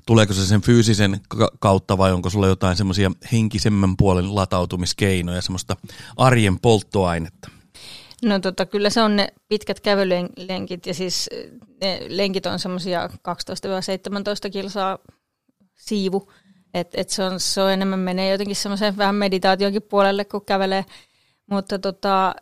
tuleeko 0.06 0.32
se 0.32 0.46
sen 0.46 0.60
fyysisen 0.60 1.20
kautta 1.58 1.98
vai 1.98 2.12
onko 2.12 2.30
sulla 2.30 2.46
jotain 2.46 2.76
semmoisia 2.76 3.10
henkisemmän 3.32 3.96
puolen 3.96 4.34
latautumiskeinoja, 4.34 5.42
semmoista 5.42 5.76
arjen 6.16 6.60
polttoainetta? 6.60 7.50
No 8.24 8.38
tota, 8.38 8.66
kyllä 8.66 8.90
se 8.90 9.02
on 9.02 9.16
ne 9.16 9.28
pitkät 9.48 9.80
kävelylenkit 9.80 10.86
ja 10.86 10.94
siis 10.94 11.30
ne 11.82 12.00
lenkit 12.08 12.46
on 12.46 12.58
semmoisia 12.58 13.06
12-17 13.06 13.10
kilsaa 14.52 14.98
siivu, 15.74 16.32
että 16.74 17.00
et 17.00 17.10
se, 17.10 17.24
on, 17.24 17.40
se 17.40 17.62
on 17.62 17.72
enemmän 17.72 17.98
menee 17.98 18.30
jotenkin 18.30 18.56
semmoiseen 18.56 18.96
vähän 18.96 19.14
meditaationkin 19.14 19.82
puolelle, 19.82 20.24
kun 20.24 20.44
kävelee, 20.44 20.84
mutta 21.50 21.78
tota, 21.78 22.34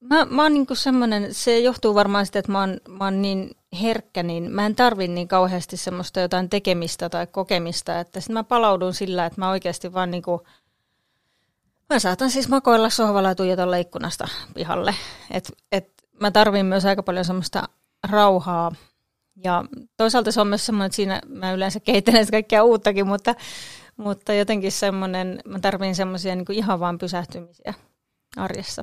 Mä, 0.00 0.24
mä 0.24 0.42
oon 0.42 0.52
niinku 0.52 0.74
semmoinen, 0.74 1.34
se 1.34 1.58
johtuu 1.58 1.94
varmaan 1.94 2.26
siitä, 2.26 2.38
että 2.38 2.52
mä 2.52 2.60
oon, 2.60 2.80
mä 2.88 3.04
oon 3.04 3.22
niin 3.22 3.56
herkkä, 3.82 4.22
niin 4.22 4.50
mä 4.50 4.66
en 4.66 4.76
tarvi 4.76 5.08
niin 5.08 5.28
kauheasti 5.28 5.76
semmoista 5.76 6.20
jotain 6.20 6.50
tekemistä 6.50 7.08
tai 7.08 7.26
kokemista, 7.26 8.00
että 8.00 8.20
sitten 8.20 8.34
mä 8.34 8.44
palaudun 8.44 8.94
sillä, 8.94 9.26
että 9.26 9.40
mä 9.40 9.50
oikeasti 9.50 9.92
vaan 9.92 10.10
niinku, 10.10 10.46
mä 11.90 11.98
saatan 11.98 12.30
siis 12.30 12.48
makoilla 12.48 12.90
sohvalla 12.90 13.28
ja 13.28 13.34
tuijotella 13.34 13.76
ikkunasta 13.76 14.28
pihalle. 14.54 14.94
Et, 15.30 15.52
et 15.72 15.92
mä 16.20 16.30
tarvin 16.30 16.66
myös 16.66 16.84
aika 16.84 17.02
paljon 17.02 17.24
semmoista 17.24 17.68
rauhaa. 18.10 18.72
Ja 19.44 19.64
toisaalta 19.96 20.32
se 20.32 20.40
on 20.40 20.46
myös 20.46 20.66
semmoinen, 20.66 20.86
että 20.86 20.96
siinä 20.96 21.20
mä 21.28 21.52
yleensä 21.52 21.80
kehittelen 21.80 22.26
kaikkea 22.30 22.64
uuttakin, 22.64 23.06
mutta, 23.06 23.34
mutta 23.96 24.32
jotenkin 24.32 24.72
semmoinen, 24.72 25.40
mä 25.44 25.58
tarvin 25.58 25.94
semmoisia 25.94 26.36
niin 26.36 26.52
ihan 26.52 26.80
vaan 26.80 26.98
pysähtymisiä 26.98 27.74
arjessa 28.36 28.82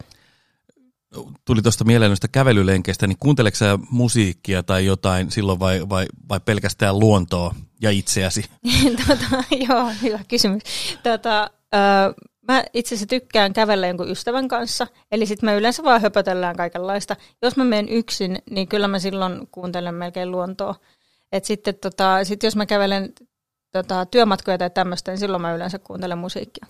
tuli 1.45 1.61
tuosta 1.61 1.83
mieleen 1.83 2.09
noista 2.09 2.27
kävelylenkeistä, 2.27 3.07
niin 3.07 3.17
kuunteleeko 3.19 3.57
musiikkia 3.89 4.63
tai 4.63 4.85
jotain 4.85 5.31
silloin 5.31 5.59
vai, 5.59 5.89
vai, 5.89 6.05
vai 6.29 6.39
pelkästään 6.39 6.99
luontoa 6.99 7.55
ja 7.81 7.91
itseäsi? 7.91 8.45
tota, 9.07 9.43
joo, 9.69 9.91
hyvä 10.01 10.19
kysymys. 10.27 10.63
Tota, 11.03 11.49
ö, 11.75 11.77
mä 12.47 12.63
itse 12.73 12.95
asiassa 12.95 13.07
tykkään 13.07 13.53
kävellä 13.53 13.87
jonkun 13.87 14.09
ystävän 14.11 14.47
kanssa, 14.47 14.87
eli 15.11 15.25
sitten 15.25 15.49
me 15.49 15.55
yleensä 15.55 15.83
vaan 15.83 16.01
höpötellään 16.01 16.55
kaikenlaista. 16.55 17.15
Jos 17.41 17.57
mä 17.57 17.63
menen 17.63 17.89
yksin, 17.89 18.39
niin 18.49 18.67
kyllä 18.67 18.87
mä 18.87 18.99
silloin 18.99 19.47
kuuntelen 19.51 19.95
melkein 19.95 20.31
luontoa. 20.31 20.75
Et 21.31 21.45
sitten 21.45 21.75
tota, 21.75 22.23
sit 22.23 22.43
jos 22.43 22.55
mä 22.55 22.65
kävelen 22.65 23.13
tota, 23.71 24.05
työmatkoja 24.05 24.57
tai 24.57 24.69
tämmöistä, 24.69 25.11
niin 25.11 25.19
silloin 25.19 25.41
mä 25.41 25.55
yleensä 25.55 25.79
kuuntelen 25.79 26.17
musiikkia. 26.17 26.67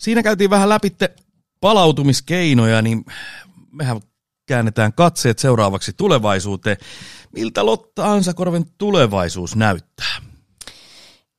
Siinä 0.00 0.22
käytiin 0.22 0.50
vähän 0.50 0.68
läpi 0.68 0.96
palautumiskeinoja, 1.60 2.82
niin 2.82 3.04
mehän 3.72 4.00
käännetään 4.46 4.92
katseet 4.92 5.38
seuraavaksi 5.38 5.92
tulevaisuuteen. 5.92 6.76
Miltä 7.32 7.66
Lotta 7.66 8.12
Ansakorven 8.12 8.64
tulevaisuus 8.78 9.56
näyttää? 9.56 10.16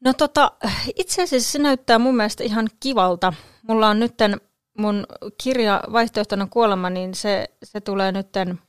No 0.04 0.14
tota, 0.14 0.52
itse 0.96 1.24
asiassa 1.24 1.52
se 1.52 1.60
näyttää 1.60 2.00
mun 2.00 2.16
mielestä 2.16 2.44
ihan 2.44 2.70
kivalta. 2.80 3.34
Mulla 3.68 3.90
on 3.90 4.00
nytten 4.00 4.42
mun 4.78 5.06
kirja 5.44 5.84
Vaihtoehtona 5.92 6.48
kuolema, 6.50 6.90
niin 6.90 7.16
se, 7.16 7.48
se 7.64 7.82
tulee 7.82 8.12
nytten, 8.12 8.60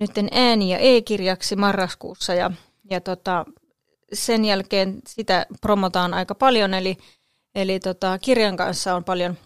nytten 0.00 0.28
ääni- 0.32 0.72
ja 0.72 0.78
e-kirjaksi 0.78 1.56
marraskuussa 1.56 2.34
ja, 2.34 2.50
ja 2.90 3.00
tota, 3.00 3.44
sen 4.12 4.44
jälkeen 4.44 5.00
sitä 5.06 5.46
promotaan 5.60 6.14
aika 6.14 6.34
paljon, 6.34 6.74
eli 6.74 6.96
Eli 7.58 7.80
tota, 7.80 8.18
kirjan 8.18 8.56
kanssa 8.56 8.94
on 8.94 9.04
paljon, 9.04 9.36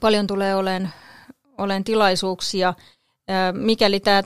paljon 0.00 0.26
tulee 0.26 0.54
olemaan, 0.54 0.92
olen 1.58 1.84
tilaisuuksia. 1.84 2.74
Mikäli 3.52 4.00
tämä, 4.00 4.22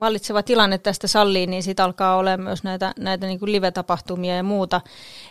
vallitseva 0.00 0.42
tilanne 0.42 0.78
tästä 0.78 1.06
sallii, 1.06 1.46
niin 1.46 1.62
siitä 1.62 1.84
alkaa 1.84 2.16
olla 2.16 2.36
myös 2.36 2.64
näitä, 2.64 2.92
näitä 2.98 3.26
niin 3.26 3.38
live-tapahtumia 3.42 4.36
ja 4.36 4.42
muuta. 4.42 4.80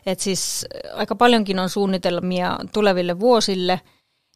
Et 0.05 0.19
siis 0.19 0.65
aika 0.93 1.15
paljonkin 1.15 1.59
on 1.59 1.69
suunnitelmia 1.69 2.59
tuleville 2.73 3.19
vuosille 3.19 3.81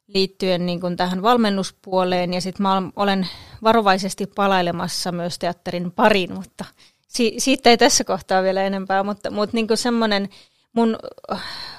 liittyen 0.07 0.65
niin 0.65 0.81
kuin 0.81 0.97
tähän 0.97 1.21
valmennuspuoleen, 1.21 2.33
ja 2.33 2.41
sitten 2.41 2.61
mä 2.61 2.81
olen 2.95 3.27
varovaisesti 3.63 4.25
palailemassa 4.25 5.11
myös 5.11 5.39
teatterin 5.39 5.91
pariin, 5.91 6.33
mutta 6.33 6.65
si- 7.07 7.35
siitä 7.37 7.69
ei 7.69 7.77
tässä 7.77 8.03
kohtaa 8.03 8.43
vielä 8.43 8.63
enempää, 8.63 9.03
mutta, 9.03 9.31
mutta 9.31 9.57
niin 9.57 9.67
kuin 9.67 9.77
semmoinen 9.77 10.29
mun 10.77 10.97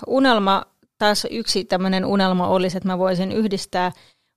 unelma, 0.07 0.63
taas 0.99 1.27
yksi 1.31 1.65
tämmöinen 1.65 2.05
unelma 2.05 2.49
olisi, 2.49 2.77
että 2.77 2.89
mä 2.89 2.99
voisin 2.99 3.33
yhdistää 3.33 3.93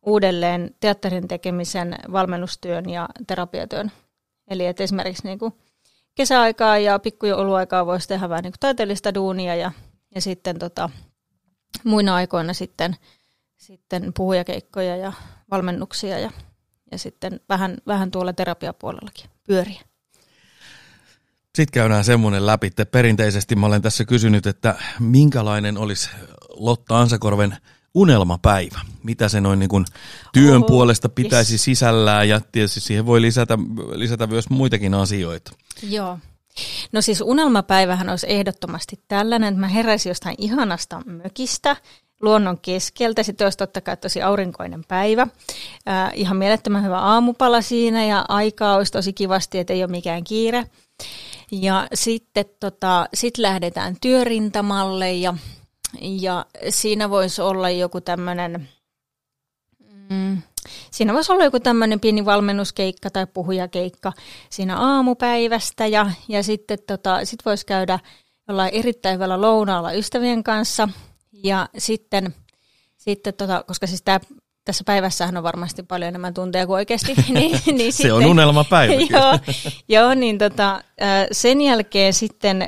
uudelleen 0.05 0.75
teatterin 0.79 1.27
tekemisen, 1.27 1.95
valmennustyön 2.11 2.89
ja 2.89 3.09
terapiatyön. 3.27 3.91
Eli 4.47 4.65
että 4.65 4.83
esimerkiksi 4.83 5.23
niin 5.23 5.39
kuin 5.39 5.53
kesäaikaa 6.15 6.77
ja 6.77 6.99
pikkujouluaikaa 6.99 7.85
voisi 7.85 8.07
tehdä 8.07 8.29
vähän 8.29 8.43
niin 8.43 8.51
kuin 8.51 8.59
taiteellista 8.59 9.13
duunia 9.13 9.55
ja, 9.55 9.71
ja 10.15 10.21
sitten 10.21 10.59
tota, 10.59 10.89
muina 11.83 12.15
aikoina 12.15 12.53
sitten, 12.53 12.95
sitten 13.57 14.11
puhujakeikkoja 14.17 14.97
ja 14.97 15.13
valmennuksia 15.51 16.19
ja, 16.19 16.31
ja 16.91 16.97
sitten 16.97 17.39
vähän, 17.49 17.77
vähän 17.87 18.11
tuolla 18.11 18.33
terapiapuolellakin 18.33 19.29
pyöriä. 19.47 19.81
Sitten 21.55 21.73
käydään 21.73 22.03
semmoinen 22.03 22.45
läpi, 22.45 22.67
että 22.67 22.85
perinteisesti 22.85 23.55
mä 23.55 23.65
olen 23.65 23.81
tässä 23.81 24.05
kysynyt, 24.05 24.47
että 24.47 24.75
minkälainen 24.99 25.77
olisi 25.77 26.09
Lotta 26.49 26.99
Ansakorven 26.99 27.57
unelmapäivä? 27.93 28.79
Mitä 29.03 29.29
se 29.29 29.41
noin 29.41 29.59
niin 29.59 29.69
kuin 29.69 29.85
työn 30.33 30.57
Oho, 30.57 30.67
puolesta 30.67 31.09
pitäisi 31.09 31.53
yes. 31.53 31.63
sisällään 31.63 32.29
ja 32.29 32.41
tietysti 32.51 32.79
siihen 32.79 33.05
voi 33.05 33.21
lisätä, 33.21 33.57
lisätä 33.93 34.27
myös 34.27 34.49
muitakin 34.49 34.93
asioita. 34.93 35.51
Joo. 35.83 36.19
No 36.91 37.01
siis 37.01 37.21
unelmapäivähän 37.21 38.09
olisi 38.09 38.25
ehdottomasti 38.29 39.03
tällainen, 39.07 39.49
että 39.49 39.59
mä 39.59 39.67
heräisin 39.67 40.09
jostain 40.09 40.35
ihanasta 40.37 41.01
mökistä, 41.05 41.75
luonnon 42.21 42.59
keskeltä. 42.61 43.23
Sitten 43.23 43.45
olisi 43.45 43.57
totta 43.57 43.81
kai 43.81 43.97
tosi 43.97 44.21
aurinkoinen 44.21 44.83
päivä. 44.87 45.21
Äh, 45.87 46.11
ihan 46.13 46.37
mielettömän 46.37 46.83
hyvä 46.83 46.99
aamupala 46.99 47.61
siinä 47.61 48.05
ja 48.05 48.25
aikaa 48.29 48.75
olisi 48.75 48.91
tosi 48.91 49.13
kivasti, 49.13 49.59
että 49.59 49.73
ei 49.73 49.83
ole 49.83 49.91
mikään 49.91 50.23
kiire. 50.23 50.65
Ja 51.51 51.87
sitten 51.93 52.45
tota, 52.59 53.07
sit 53.13 53.37
lähdetään 53.37 53.95
työrintamalle 54.01 55.13
ja, 55.13 55.33
ja 56.01 56.45
siinä 56.69 57.09
voisi 57.09 57.41
olla 57.41 57.69
joku 57.69 58.01
tämmöinen, 58.01 58.69
mm, 60.09 60.41
Siinä 60.91 61.13
voisi 61.13 61.31
olla 61.31 61.43
joku 61.43 61.59
tämmöinen 61.59 61.99
pieni 61.99 62.25
valmennuskeikka 62.25 63.09
tai 63.09 63.27
puhujakeikka 63.27 64.13
siinä 64.49 64.77
aamupäivästä 64.77 65.87
ja, 65.87 66.11
ja 66.27 66.43
sitten 66.43 66.79
tota, 66.87 67.25
sit 67.25 67.39
voisi 67.45 67.65
käydä 67.65 67.99
jollain 68.47 68.73
erittäin 68.73 69.15
hyvällä 69.15 69.41
lounaalla 69.41 69.91
ystävien 69.91 70.43
kanssa 70.43 70.89
ja 71.43 71.69
sitten, 71.77 72.35
sitten 72.97 73.33
tota, 73.33 73.63
koska 73.67 73.87
siis 73.87 74.01
tämä 74.01 74.19
tässä 74.63 74.83
päivässähän 74.85 75.37
on 75.37 75.43
varmasti 75.43 75.83
paljon 75.83 76.07
enemmän 76.07 76.33
tunteja 76.33 76.65
kuin 76.65 76.75
oikeasti. 76.75 77.13
niin, 77.29 77.59
niin 77.65 77.93
se 77.93 77.97
sitten, 77.97 78.13
on 78.13 78.25
unelmapäivä. 78.25 78.93
joo, 79.09 79.39
joo, 79.89 80.13
niin 80.13 80.37
tota, 80.37 80.83
sen 81.31 81.61
jälkeen 81.61 82.13
sitten 82.13 82.67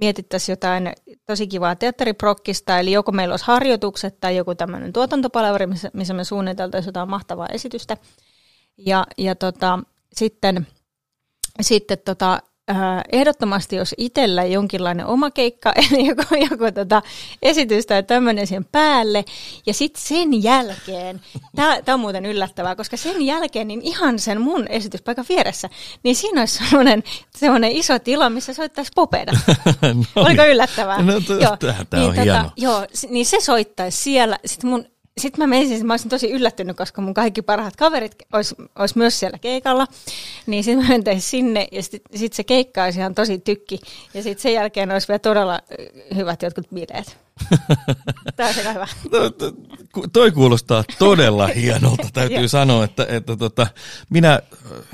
mietittäisiin 0.00 0.52
jotain 0.52 0.92
tosi 1.26 1.46
kivaa 1.46 1.76
teatteriprokkista, 1.76 2.78
eli 2.78 2.92
joko 2.92 3.12
meillä 3.12 3.32
olisi 3.32 3.46
harjoitukset 3.46 4.20
tai 4.20 4.36
joku 4.36 4.54
tämmöinen 4.54 4.92
tuotantopalaveri, 4.92 5.66
missä, 5.66 5.90
missä 5.92 6.14
me 6.14 6.24
suunniteltaisiin 6.24 6.88
jotain 6.88 7.10
mahtavaa 7.10 7.48
esitystä. 7.48 7.96
Ja, 8.78 9.06
ja 9.18 9.34
tota, 9.34 9.78
sitten, 10.14 10.66
sitten 11.60 11.98
tota, 12.04 12.42
ehdottomasti, 13.12 13.76
jos 13.76 13.94
itsellä 13.98 14.44
jonkinlainen 14.44 15.06
oma 15.06 15.30
keikka, 15.30 15.72
eli 15.90 16.06
joku, 16.06 16.22
joku 16.50 16.72
tota, 16.74 17.02
esitys 17.42 17.86
tai 17.86 18.02
tämmöinen 18.02 18.46
sen 18.46 18.64
päälle, 18.64 19.24
ja 19.66 19.74
sitten 19.74 20.02
sen 20.02 20.42
jälkeen, 20.42 21.20
tämä 21.54 21.94
on 21.94 22.00
muuten 22.00 22.26
yllättävää, 22.26 22.76
koska 22.76 22.96
sen 22.96 23.22
jälkeen 23.22 23.68
niin 23.68 23.82
ihan 23.82 24.18
sen 24.18 24.40
mun 24.40 24.66
esityspaikan 24.68 25.24
vieressä, 25.28 25.68
niin 26.02 26.16
siinä 26.16 26.40
olisi 26.40 26.58
semmoinen, 26.58 27.02
semmoinen 27.36 27.72
iso 27.72 27.98
tila, 27.98 28.30
missä 28.30 28.54
soittaisi 28.54 28.92
popeda. 28.94 29.32
no, 29.82 30.22
Oliko 30.22 30.44
yllättävää? 30.44 31.02
No, 31.02 31.20
t- 31.20 31.28
joo, 31.28 31.56
tämä 31.90 32.04
on 32.04 32.12
niin, 32.12 32.22
hieno. 32.22 32.38
Tota, 32.38 32.52
joo, 32.56 32.86
niin 33.10 33.26
se 33.26 33.40
soittaisi 33.40 34.02
siellä. 34.02 34.38
Sitten 34.44 34.70
mun 34.70 34.84
sitten 35.20 35.42
mä 35.42 35.46
menisin, 35.46 35.86
mä 35.86 35.92
olisin 35.92 36.08
tosi 36.08 36.30
yllättynyt, 36.30 36.76
koska 36.76 37.02
mun 37.02 37.14
kaikki 37.14 37.42
parhaat 37.42 37.76
kaverit 37.76 38.14
olisi, 38.32 38.54
olisi 38.78 38.98
myös 38.98 39.20
siellä 39.20 39.38
keikalla. 39.38 39.86
Niin 40.46 40.64
sitten 40.64 40.84
mä 40.84 40.88
mentäisin 40.88 41.22
sinne 41.22 41.68
ja 41.72 41.82
sitten 41.82 42.18
sit 42.18 42.32
se 42.32 42.44
keikka 42.44 42.84
olisi 42.84 42.98
ihan 42.98 43.14
tosi 43.14 43.38
tykki. 43.38 43.80
Ja 44.14 44.22
sitten 44.22 44.42
sen 44.42 44.54
jälkeen 44.54 44.90
olisi 44.90 45.08
vielä 45.08 45.18
todella 45.18 45.60
hyvät 46.14 46.42
jotkut 46.42 46.66
bileet. 46.74 47.16
Tämä 48.36 48.48
on 48.48 48.54
hyvä. 48.74 48.86
No, 49.12 49.18
toi 50.12 50.32
kuulostaa 50.32 50.84
todella 50.98 51.46
hienolta, 51.60 52.08
täytyy 52.12 52.48
sanoa, 52.48 52.84
että, 52.84 53.06
että 53.08 53.36
tota, 53.36 53.66
minä 54.10 54.40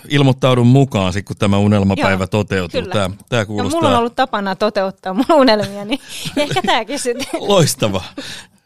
ilmoittaudun 0.08 0.66
mukaan, 0.66 1.12
kun 1.24 1.36
tämä 1.36 1.58
unelmapäivä 1.58 2.22
Joo, 2.22 2.26
toteutuu. 2.26 2.82
Tämä, 2.82 3.10
tämä 3.28 3.44
kuulostaa... 3.44 3.78
Ja 3.78 3.82
mulla 3.82 3.94
on 3.94 3.98
ollut 3.98 4.16
tapana 4.16 4.56
toteuttaa 4.56 5.14
mun 5.14 5.32
unelmia, 5.32 5.84
niin 5.84 6.00
ehkä 6.36 6.62
tämäkin 6.62 6.98
sitten. 6.98 7.26
Loistava. 7.40 8.04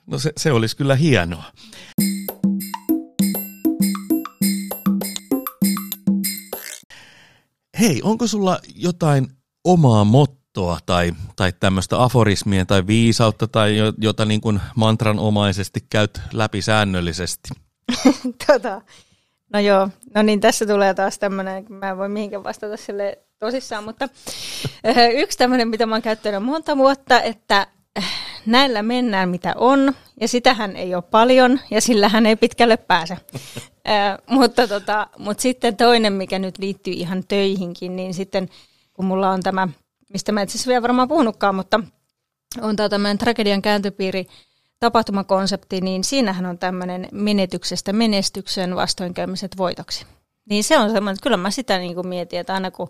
No 0.07 0.19
se, 0.19 0.33
se 0.37 0.53
olisi 0.53 0.77
kyllä 0.77 0.95
hienoa. 0.95 1.45
Hei, 7.81 8.01
onko 8.03 8.27
sulla 8.27 8.59
jotain 8.75 9.29
omaa 9.65 10.05
mottoa 10.05 10.79
tai, 10.87 11.13
tai 11.37 11.53
tämmöistä 11.61 12.03
aforismia 12.03 12.67
tai 12.67 12.87
viisautta 12.87 13.49
tai 13.49 13.77
jota 13.99 14.25
niin 14.25 14.41
kuin 14.41 14.61
mantranomaisesti 14.77 15.81
käyt 15.91 16.21
läpi 16.33 16.63
säännöllisesti? 16.63 17.49
tota, 18.47 18.83
no 19.53 19.61
joo, 19.61 19.89
no 20.15 20.23
niin 20.23 20.41
tässä 20.41 20.67
tulee 20.67 20.95
taas 20.95 21.19
tämmöinen, 21.19 21.67
mä 21.69 21.91
en 21.91 21.99
voi 21.99 22.09
mihinkään 22.09 22.45
vastata 22.45 22.77
sille 22.77 23.19
tosissaan, 23.39 23.85
mutta 23.85 24.09
yksi 25.23 25.39
tämmöinen, 25.39 25.69
mitä 25.69 25.87
mä 25.87 25.95
oon 25.95 26.03
käyttänyt 26.03 26.43
monta 26.43 26.77
vuotta, 26.77 27.23
että 27.23 27.67
näillä 28.47 28.83
mennään 28.83 29.29
mitä 29.29 29.55
on, 29.57 29.95
ja 30.21 30.29
sitähän 30.29 30.77
ei 30.77 30.95
ole 30.95 31.03
paljon, 31.03 31.61
ja 31.71 31.81
sillähän 31.81 32.27
ei 32.27 32.37
pitkälle 32.37 32.77
pääse. 32.77 33.15
äh, 33.89 34.19
mutta, 34.31 34.69
tota, 34.69 35.07
mutta 35.19 35.43
sitten 35.43 35.77
toinen, 35.77 36.13
mikä 36.13 36.39
nyt 36.39 36.59
liittyy 36.59 36.93
ihan 36.93 37.25
töihinkin, 37.29 37.97
niin 37.97 38.15
sitten 38.15 38.49
kun 38.93 39.05
mulla 39.05 39.31
on 39.31 39.43
tämä, 39.43 39.69
mistä 40.13 40.33
mä 40.33 40.43
itse 40.43 40.69
vielä 40.69 40.83
varmaan 40.83 41.09
puhunutkaan, 41.09 41.55
mutta 41.55 41.81
on 42.61 42.77
tämä 42.77 42.89
tämmöinen 42.89 43.19
tragedian 43.19 43.63
kääntöpiiri 43.63 44.27
tapahtumakonsepti, 44.81 45.81
niin 45.81 46.05
siinähän 46.05 46.47
on 46.47 46.59
tämmöinen 46.59 47.09
menetyksestä 47.13 47.93
menestyksen 47.93 48.77
vastoinkäymiset 48.77 49.57
voitoksi. 49.57 50.07
Niin 50.51 50.65
se 50.65 50.79
on 50.79 50.91
semmoinen, 50.91 51.15
että 51.15 51.23
kyllä 51.23 51.37
mä 51.37 51.51
sitä 51.51 51.79
niin 51.79 51.95
kuin 51.95 52.09
mietin, 52.09 52.41
että 52.41 52.55
aina 52.55 52.71
kun 52.71 52.89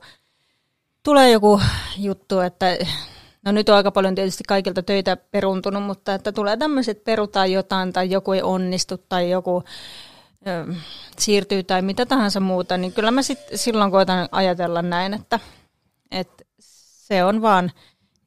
tulee 1.02 1.30
joku 1.30 1.60
juttu, 1.98 2.40
että 2.40 2.66
No 3.46 3.52
nyt 3.52 3.68
on 3.68 3.76
aika 3.76 3.90
paljon 3.90 4.14
tietysti 4.14 4.44
kaikilta 4.48 4.82
töitä 4.82 5.16
peruntunut, 5.16 5.82
mutta 5.82 6.14
että 6.14 6.32
tulee 6.32 6.56
tämmöiset 6.56 7.04
perutaan 7.04 7.52
jotain 7.52 7.92
tai 7.92 8.10
joku 8.10 8.32
ei 8.32 8.42
onnistu 8.42 8.98
tai 9.08 9.30
joku 9.30 9.62
ö, 10.46 10.74
siirtyy 11.18 11.62
tai 11.62 11.82
mitä 11.82 12.06
tahansa 12.06 12.40
muuta, 12.40 12.76
niin 12.76 12.92
kyllä 12.92 13.10
mä 13.10 13.22
sit 13.22 13.38
silloin 13.54 13.90
koitan 13.90 14.28
ajatella 14.32 14.82
näin, 14.82 15.14
että, 15.14 15.40
että 16.10 16.44
se 16.58 17.24
on 17.24 17.42
vaan 17.42 17.72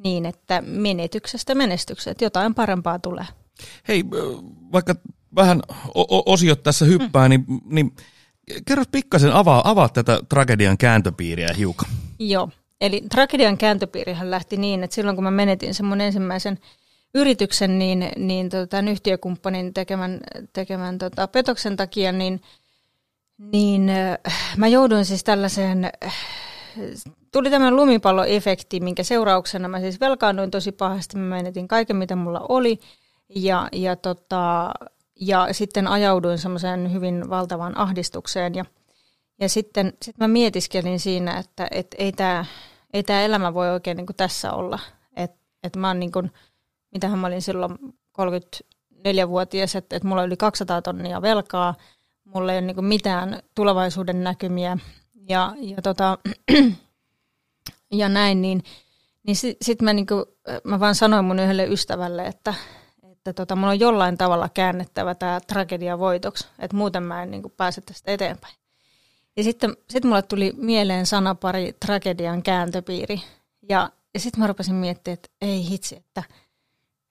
niin, 0.03 0.25
että 0.25 0.61
menetyksestä 0.61 1.55
menestykset, 1.55 2.21
jotain 2.21 2.55
parempaa 2.55 2.99
tulee. 2.99 3.25
Hei, 3.87 4.03
vaikka 4.71 4.95
vähän 5.35 5.61
osiot 6.25 6.63
tässä 6.63 6.85
hyppää, 6.85 7.27
mm. 7.27 7.29
niin, 7.29 7.45
niin 7.65 7.95
kerro 8.65 8.83
pikkasen 8.91 9.33
avaa, 9.33 9.69
avaa 9.69 9.89
tätä 9.89 10.19
tragedian 10.29 10.77
kääntöpiiriä 10.77 11.53
hiukan. 11.57 11.89
Joo, 12.19 12.49
Eli 12.81 13.01
tragedian 13.11 13.57
kääntöpiirihän 13.57 14.31
lähti 14.31 14.57
niin, 14.57 14.83
että 14.83 14.95
silloin 14.95 15.17
kun 15.17 15.23
mä 15.23 15.31
menetin 15.31 15.73
sen 15.73 15.85
mun 15.85 16.01
ensimmäisen 16.01 16.59
yrityksen, 17.13 17.79
niin, 17.79 18.11
niin 18.17 18.49
tota, 18.49 18.67
tämän 18.67 18.87
yhtiökumppanin 18.87 19.73
tekemän, 19.73 20.19
tekemän 20.53 20.97
tota, 20.97 21.27
petoksen 21.27 21.75
takia, 21.75 22.11
niin, 22.11 22.41
niin 23.37 23.89
äh, 23.89 24.17
mä 24.57 24.67
jouduin 24.67 25.05
siis 25.05 25.23
tällaiseen, 25.23 25.85
äh, 26.05 26.15
tuli 27.31 27.49
tämmöinen 27.49 27.75
lumipalloefekti, 27.75 28.79
minkä 28.79 29.03
seurauksena 29.03 29.67
mä 29.67 29.79
siis 29.79 29.99
velkaannuin 29.99 30.51
tosi 30.51 30.71
pahasti, 30.71 31.17
mä 31.17 31.35
menetin 31.35 31.67
kaiken 31.67 31.95
mitä 31.95 32.15
mulla 32.15 32.45
oli, 32.49 32.79
ja, 33.35 33.69
ja, 33.71 33.95
tota, 33.95 34.71
ja 35.21 35.47
sitten 35.51 35.87
ajauduin 35.87 36.37
semmoiseen 36.37 36.93
hyvin 36.93 37.29
valtavaan 37.29 37.77
ahdistukseen, 37.77 38.55
ja 38.55 38.65
ja 39.39 39.49
sitten 39.49 39.93
sit 40.01 40.17
mä 40.17 40.27
mietiskelin 40.27 40.99
siinä, 40.99 41.37
että 41.37 41.67
et 41.71 41.95
ei 41.97 42.11
tämä 42.11 42.45
ei 42.93 43.03
tää 43.03 43.21
elämä 43.21 43.53
voi 43.53 43.69
oikein 43.69 43.97
niin 43.97 44.05
kuin 44.05 44.15
tässä 44.17 44.53
olla. 44.53 44.79
Että 45.15 45.37
et 45.63 45.75
mä 45.75 45.93
niin 45.93 46.11
kuin, 46.11 46.31
mitähän 46.91 47.19
mä 47.19 47.27
olin 47.27 47.41
silloin 47.41 47.77
34-vuotias, 48.21 49.75
että 49.75 49.95
et 49.95 50.03
mulla 50.03 50.21
oli 50.21 50.27
yli 50.27 50.37
200 50.37 50.81
tonnia 50.81 51.21
velkaa, 51.21 51.75
mulla 52.23 52.51
ei 52.51 52.57
ole 52.57 52.67
niin 52.67 52.75
kuin 52.75 52.85
mitään 52.85 53.43
tulevaisuuden 53.55 54.23
näkymiä 54.23 54.77
ja, 55.29 55.53
ja, 55.57 55.81
tota, 55.81 56.17
ja 57.91 58.09
näin, 58.09 58.41
niin, 58.41 58.63
niin 59.27 59.35
sitten 59.35 59.65
sit 59.65 59.81
mä, 59.81 59.93
niinku, 59.93 60.25
mä 60.63 60.79
vaan 60.79 60.95
sanoin 60.95 61.25
mun 61.25 61.39
yhdelle 61.39 61.65
ystävälle, 61.65 62.25
että, 62.25 62.53
että 63.11 63.33
tota, 63.33 63.55
mulla 63.55 63.69
on 63.69 63.79
jollain 63.79 64.17
tavalla 64.17 64.49
käännettävä 64.49 65.15
tämä 65.15 65.39
tragedia 65.47 65.99
voitoksi, 65.99 66.47
että 66.59 66.77
muuten 66.77 67.03
mä 67.03 67.23
en 67.23 67.31
niinku 67.31 67.49
pääse 67.49 67.81
tästä 67.81 68.11
eteenpäin. 68.11 68.58
Ja 69.39 69.43
sitten 69.43 69.77
sit 69.89 70.03
mulle 70.03 70.21
tuli 70.21 70.53
mieleen 70.57 71.05
sanapari 71.05 71.73
tragedian 71.85 72.43
kääntöpiiri. 72.43 73.21
Ja, 73.69 73.89
ja 74.13 74.19
sitten 74.19 74.39
mä 74.39 74.47
rupesin 74.47 74.75
miettimään, 74.75 75.13
että 75.13 75.29
ei 75.41 75.69
hitsi, 75.69 75.95
että, 75.95 76.23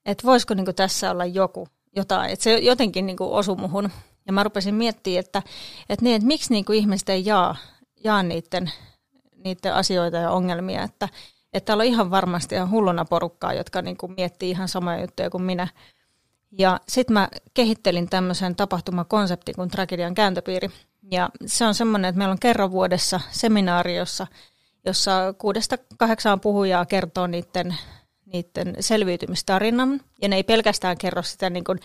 että 0.05 0.23
voisiko 0.23 0.53
niinku 0.53 0.73
tässä 0.73 1.11
olla 1.11 1.25
joku, 1.25 1.67
jotain. 1.95 2.31
Että 2.31 2.43
se 2.43 2.57
jotenkin 2.57 3.05
niinku 3.05 3.35
osui 3.35 3.55
muhun. 3.55 3.89
Ja 4.27 4.33
mä 4.33 4.43
rupesin 4.43 4.75
miettimään, 4.75 5.19
että, 5.19 5.43
että, 5.89 6.05
niin, 6.05 6.15
että 6.15 6.27
miksi 6.27 6.53
niinku 6.53 6.71
ihmiset 6.73 7.09
ei 7.09 7.25
jaa, 7.25 7.55
jaa 8.03 8.23
niiden, 8.23 8.71
niiden 9.43 9.73
asioita 9.73 10.17
ja 10.17 10.31
ongelmia. 10.31 10.83
Että, 10.83 11.09
että 11.53 11.65
täällä 11.65 11.81
on 11.81 11.87
ihan 11.87 12.11
varmasti 12.11 12.55
ihan 12.55 12.71
hulluna 12.71 13.05
porukkaa, 13.05 13.53
jotka 13.53 13.81
niinku 13.81 14.07
miettii 14.07 14.49
ihan 14.49 14.67
samoja 14.67 15.01
juttuja 15.01 15.29
kuin 15.29 15.43
minä. 15.43 15.67
Ja 16.51 16.79
sitten 16.87 17.13
mä 17.13 17.29
kehittelin 17.53 18.09
tämmöisen 18.09 18.55
tapahtumakonseptin 18.55 19.55
kuin 19.55 19.69
tragedian 19.69 20.15
kääntöpiiri. 20.15 20.69
Ja 21.11 21.29
se 21.45 21.65
on 21.65 21.75
semmoinen, 21.75 22.09
että 22.09 22.17
meillä 22.17 22.31
on 22.31 22.39
kerran 22.39 22.71
vuodessa 22.71 23.19
seminaari, 23.31 23.95
jossa, 23.95 24.27
jossa 24.85 25.33
kuudesta 25.37 25.77
kahdeksaan 25.97 26.39
puhujaa 26.39 26.85
kertoo 26.85 27.27
niiden, 27.27 27.75
niiden 28.33 28.75
selviytymistarinan. 28.79 30.01
Ja 30.21 30.27
ne 30.29 30.35
ei 30.35 30.43
pelkästään 30.43 30.97
kerro 30.97 31.23
sitä 31.23 31.49
niin 31.49 31.63
kuin 31.63 31.79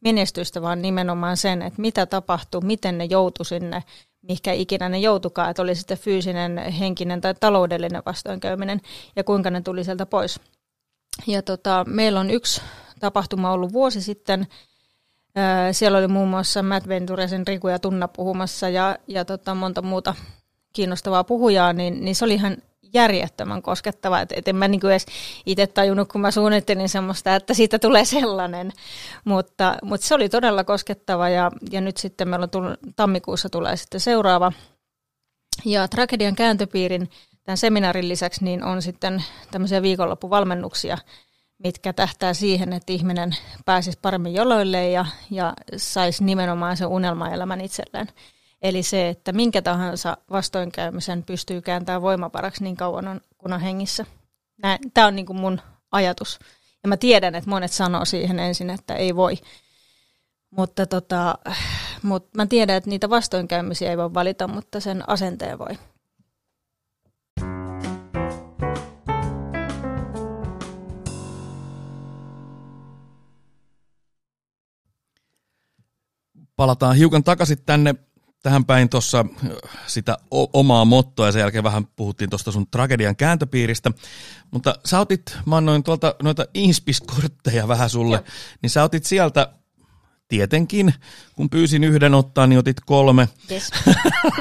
menestystä, 0.00 0.62
vaan 0.62 0.82
nimenomaan 0.82 1.36
sen, 1.36 1.62
että 1.62 1.80
mitä 1.80 2.06
tapahtui, 2.06 2.60
miten 2.60 2.98
ne 2.98 3.04
joutu 3.04 3.44
sinne, 3.44 3.82
mikä 4.22 4.52
ikinä 4.52 4.88
ne 4.88 4.98
joutukaan, 4.98 5.50
että 5.50 5.62
oli 5.62 5.74
sitten 5.74 5.98
fyysinen, 5.98 6.58
henkinen 6.58 7.20
tai 7.20 7.34
taloudellinen 7.34 8.02
vastoinkäyminen 8.06 8.80
ja 9.16 9.24
kuinka 9.24 9.50
ne 9.50 9.60
tuli 9.60 9.84
sieltä 9.84 10.06
pois. 10.06 10.40
Ja 11.26 11.42
tota, 11.42 11.84
meillä 11.88 12.20
on 12.20 12.30
yksi 12.30 12.60
tapahtuma 13.00 13.52
ollut 13.52 13.72
vuosi 13.72 14.02
sitten, 14.02 14.46
siellä 15.72 15.98
oli 15.98 16.08
muun 16.08 16.28
muassa 16.28 16.62
Matt 16.62 16.88
Venturesen 16.88 17.46
Riku 17.46 17.68
ja 17.68 17.78
Tunna 17.78 18.08
puhumassa 18.08 18.68
ja, 18.68 18.98
ja 19.06 19.24
tota, 19.24 19.54
monta 19.54 19.82
muuta 19.82 20.14
kiinnostavaa 20.72 21.24
puhujaa, 21.24 21.72
niin, 21.72 22.04
niin 22.04 22.14
se 22.16 22.24
oli 22.24 22.34
ihan 22.34 22.56
järjettömän 22.94 23.62
koskettava. 23.62 24.20
Et, 24.20 24.32
et 24.32 24.48
en 24.48 24.56
mä 24.56 24.68
niinku 24.68 24.86
edes 24.86 25.06
itse 25.46 25.66
tajunnut, 25.66 26.08
kun 26.08 26.20
mä 26.20 26.30
suunnittelin 26.30 26.88
semmoista, 26.88 27.34
että 27.34 27.54
siitä 27.54 27.78
tulee 27.78 28.04
sellainen. 28.04 28.72
Mutta, 29.24 29.76
mutta 29.82 30.06
se 30.06 30.14
oli 30.14 30.28
todella 30.28 30.64
koskettava 30.64 31.28
ja, 31.28 31.50
ja 31.70 31.80
nyt 31.80 31.96
sitten 31.96 32.28
meillä 32.28 32.44
on 32.44 32.50
tullut, 32.50 32.78
tammikuussa 32.96 33.48
tulee 33.48 33.76
sitten 33.76 34.00
seuraava. 34.00 34.52
Ja 35.64 35.88
tragedian 35.88 36.34
kääntöpiirin 36.34 37.10
tämän 37.44 37.58
seminaarin 37.58 38.08
lisäksi 38.08 38.44
niin 38.44 38.64
on 38.64 38.82
sitten 38.82 39.24
tämmöisiä 39.50 39.82
viikonloppuvalmennuksia, 39.82 40.98
mitkä 41.58 41.92
tähtää 41.92 42.34
siihen, 42.34 42.72
että 42.72 42.92
ihminen 42.92 43.36
pääsisi 43.64 43.98
paremmin 44.02 44.34
joloille 44.34 44.90
ja, 44.90 45.06
ja 45.30 45.54
saisi 45.76 46.24
nimenomaan 46.24 46.76
sen 46.76 46.88
unelmaelämän 46.88 47.60
itselleen. 47.60 48.08
Eli 48.62 48.82
se, 48.82 49.08
että 49.08 49.32
minkä 49.32 49.62
tahansa 49.62 50.16
vastoinkäymisen 50.30 51.24
pystyy 51.24 51.60
kääntämään 51.60 52.02
voimavaraksi 52.02 52.64
niin 52.64 52.76
kauan 52.76 53.08
on, 53.08 53.20
kun 53.38 53.52
on 53.52 53.60
hengissä. 53.60 54.06
Tämä 54.94 55.06
on 55.06 55.16
niin 55.16 55.26
kuin 55.26 55.40
mun 55.40 55.60
ajatus. 55.92 56.38
Ja 56.82 56.88
mä 56.88 56.96
tiedän, 56.96 57.34
että 57.34 57.50
monet 57.50 57.72
sanoo 57.72 58.04
siihen 58.04 58.38
ensin, 58.38 58.70
että 58.70 58.94
ei 58.94 59.16
voi. 59.16 59.34
Mutta 60.50 60.86
tota, 60.86 61.38
mut 62.02 62.34
mä 62.34 62.46
tiedän, 62.46 62.76
että 62.76 62.90
niitä 62.90 63.10
vastoinkäymisiä 63.10 63.90
ei 63.90 63.96
voi 63.96 64.14
valita, 64.14 64.48
mutta 64.48 64.80
sen 64.80 65.08
asenteen 65.08 65.58
voi. 65.58 65.78
Palataan 76.58 76.96
hiukan 76.96 77.24
takaisin 77.24 77.58
tänne 77.66 77.94
tähän 78.42 78.64
päin 78.64 78.88
tuossa 78.88 79.24
sitä 79.86 80.18
omaa 80.52 80.84
mottoa 80.84 81.26
ja 81.26 81.32
sen 81.32 81.40
jälkeen 81.40 81.64
vähän 81.64 81.86
puhuttiin 81.86 82.30
tuosta 82.30 82.52
sun 82.52 82.66
tragedian 82.70 83.16
kääntöpiiristä. 83.16 83.90
Mutta 84.50 84.74
sä 84.84 85.00
otit, 85.00 85.38
mä 85.46 85.56
annoin 85.56 85.82
tuolta 85.82 86.14
noita 86.22 86.46
inspiskortteja 86.54 87.68
vähän 87.68 87.90
sulle, 87.90 88.16
Joo. 88.16 88.24
niin 88.62 88.70
sä 88.70 88.82
otit 88.82 89.04
sieltä 89.04 89.52
tietenkin, 90.28 90.94
kun 91.34 91.50
pyysin 91.50 91.84
yhden 91.84 92.14
ottaa, 92.14 92.46
niin 92.46 92.58
otit 92.58 92.80
kolme. 92.86 93.28
Yes. 93.50 93.70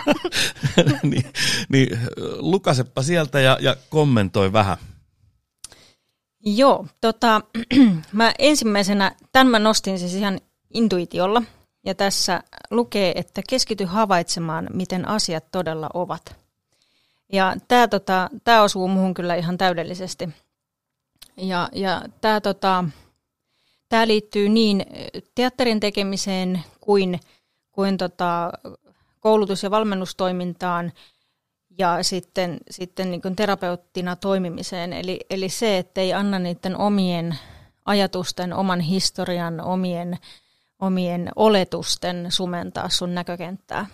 niin, 1.04 1.26
niin 1.70 2.00
lukasepa 2.38 3.02
sieltä 3.02 3.40
ja, 3.40 3.58
ja 3.62 3.76
kommentoi 3.90 4.54
vähän. 4.54 4.78
Joo, 6.46 6.88
tota, 7.02 7.42
mä 8.12 8.34
ensimmäisenä, 8.40 9.16
tämän 9.32 9.48
mä 9.48 9.60
nostin 9.60 10.00
siis 10.00 10.14
ihan 10.14 10.40
intuitiolla, 10.74 11.44
ja 11.88 11.96
tässä 11.96 12.44
lukee, 12.72 13.12
että 13.16 13.42
keskity 13.50 13.86
havaitsemaan, 13.86 14.68
miten 14.74 15.08
asiat 15.08 15.46
todella 15.52 15.90
ovat. 15.94 16.36
Ja 17.32 17.56
tämä 17.68 17.88
tota, 17.88 18.30
tää 18.44 18.64
osuu 18.64 18.88
muuhun 18.88 19.14
kyllä 19.14 19.36
ihan 19.36 19.58
täydellisesti. 19.58 20.30
Ja, 21.38 21.70
ja 21.72 22.02
tämä 22.22 22.42
tota, 22.42 22.84
tää 23.90 24.08
liittyy 24.08 24.50
niin 24.50 24.86
teatterin 25.36 25.80
tekemiseen 25.80 26.64
kuin, 26.82 27.20
kuin 27.72 27.98
tota, 27.98 28.52
koulutus- 29.20 29.64
ja 29.64 29.72
valmennustoimintaan 29.72 30.92
ja 31.78 32.04
sitten, 32.04 32.58
sitten 32.70 33.12
niin 33.12 33.36
terapeuttina 33.36 34.16
toimimiseen. 34.16 34.94
Eli, 34.94 35.20
eli 35.30 35.50
se, 35.50 35.78
että 35.78 36.02
ei 36.02 36.14
anna 36.14 36.40
niiden 36.40 36.78
omien 36.78 37.38
ajatusten, 37.86 38.54
oman 38.54 38.80
historian, 38.80 39.62
omien 39.62 40.18
omien 40.80 41.30
oletusten 41.36 42.26
sumentaa 42.30 42.90
sun 42.90 43.16
näkökenttää. 43.16 43.86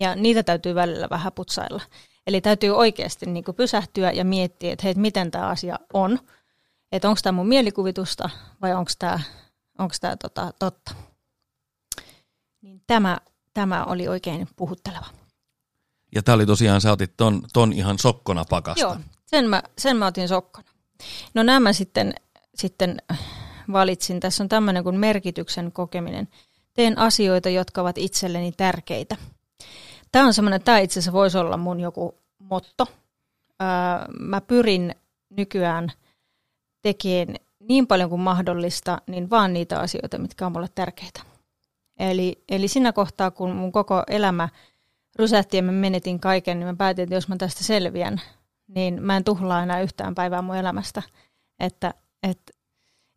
Ja 0.00 0.14
niitä 0.14 0.42
täytyy 0.42 0.74
välillä 0.74 1.06
vähän 1.10 1.32
putsailla. 1.32 1.82
Eli 2.26 2.40
täytyy 2.40 2.70
oikeasti 2.70 3.26
niin 3.26 3.44
kuin 3.44 3.54
pysähtyä 3.54 4.12
ja 4.12 4.24
miettiä, 4.24 4.72
että 4.72 4.82
hei, 4.84 4.94
miten 4.94 5.30
tämä 5.30 5.46
asia 5.46 5.78
on. 5.92 6.18
Että 6.92 7.08
onko 7.08 7.20
tämä 7.22 7.36
mun 7.36 7.48
mielikuvitusta 7.48 8.30
vai 8.62 8.74
onko 8.74 8.90
tämä 10.00 10.16
tota, 10.16 10.52
totta. 10.58 10.94
Niin 12.62 12.82
tämä, 12.86 13.18
tämä 13.54 13.84
oli 13.84 14.08
oikein 14.08 14.48
puhutteleva. 14.56 15.06
Ja 16.14 16.22
tämä 16.22 16.34
oli 16.34 16.46
tosiaan, 16.46 16.80
sä 16.80 16.92
otit 16.92 17.16
ton, 17.16 17.42
ton 17.52 17.72
ihan 17.72 17.98
sokkona 17.98 18.44
pakasta. 18.44 18.80
Joo, 18.80 18.96
sen 19.26 19.48
mä, 19.48 19.62
sen 19.78 19.96
mä 19.96 20.06
otin 20.06 20.28
sokkona. 20.28 20.68
No 21.34 21.42
nämä 21.42 21.72
sitten, 21.72 22.14
sitten 22.54 22.96
valitsin. 23.72 24.20
Tässä 24.20 24.44
on 24.44 24.48
tämmöinen 24.48 24.84
kuin 24.84 24.96
merkityksen 24.96 25.72
kokeminen. 25.72 26.28
Teen 26.74 26.98
asioita, 26.98 27.48
jotka 27.48 27.80
ovat 27.80 27.98
itselleni 27.98 28.52
tärkeitä. 28.52 29.16
Tämä 30.12 30.26
on 30.26 30.34
semmoinen, 30.34 30.62
tämä 30.62 30.78
itse 30.78 30.98
asiassa 30.98 31.12
voisi 31.12 31.38
olla 31.38 31.56
mun 31.56 31.80
joku 31.80 32.14
motto. 32.38 32.86
mä 34.20 34.40
pyrin 34.40 34.94
nykyään 35.30 35.92
tekemään 36.82 37.36
niin 37.60 37.86
paljon 37.86 38.10
kuin 38.10 38.20
mahdollista, 38.20 39.02
niin 39.06 39.30
vaan 39.30 39.52
niitä 39.52 39.80
asioita, 39.80 40.18
mitkä 40.18 40.46
on 40.46 40.52
mulle 40.52 40.68
tärkeitä. 40.74 41.20
Eli, 41.98 42.44
eli 42.48 42.68
siinä 42.68 42.92
kohtaa, 42.92 43.30
kun 43.30 43.50
mun 43.50 43.72
koko 43.72 44.02
elämä 44.06 44.48
rysähti 45.18 45.56
ja 45.56 45.62
mä 45.62 45.72
menetin 45.72 46.20
kaiken, 46.20 46.58
niin 46.58 46.66
mä 46.66 46.74
päätin, 46.74 47.02
että 47.02 47.14
jos 47.14 47.28
mä 47.28 47.36
tästä 47.36 47.64
selviän, 47.64 48.20
niin 48.68 49.02
mä 49.02 49.16
en 49.16 49.24
tuhlaa 49.24 49.62
enää 49.62 49.80
yhtään 49.80 50.14
päivää 50.14 50.42
mun 50.42 50.56
elämästä. 50.56 51.02
Että, 51.60 51.94
että 52.22 52.52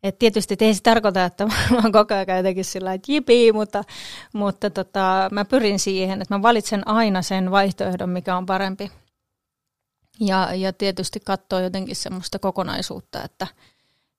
et 0.02 0.18
tietysti 0.18 0.56
ei 0.60 0.74
se 0.74 0.82
tarkoita, 0.82 1.24
että 1.24 1.46
mä 1.46 1.76
oon 1.82 1.92
koko 1.98 2.14
ajan 2.14 2.36
jotenkin 2.36 2.64
sillä 2.64 2.92
että 2.92 3.12
jipii, 3.12 3.52
mutta, 3.52 3.84
mutta 4.32 4.70
tota, 4.70 5.28
mä 5.32 5.44
pyrin 5.44 5.78
siihen, 5.78 6.22
että 6.22 6.34
mä 6.34 6.42
valitsen 6.42 6.88
aina 6.88 7.22
sen 7.22 7.50
vaihtoehdon, 7.50 8.10
mikä 8.10 8.36
on 8.36 8.46
parempi. 8.46 8.90
Ja, 10.20 10.54
ja 10.54 10.72
tietysti 10.72 11.20
katsoa 11.20 11.60
jotenkin 11.60 11.96
semmoista 11.96 12.38
kokonaisuutta, 12.38 13.22
että, 13.22 13.46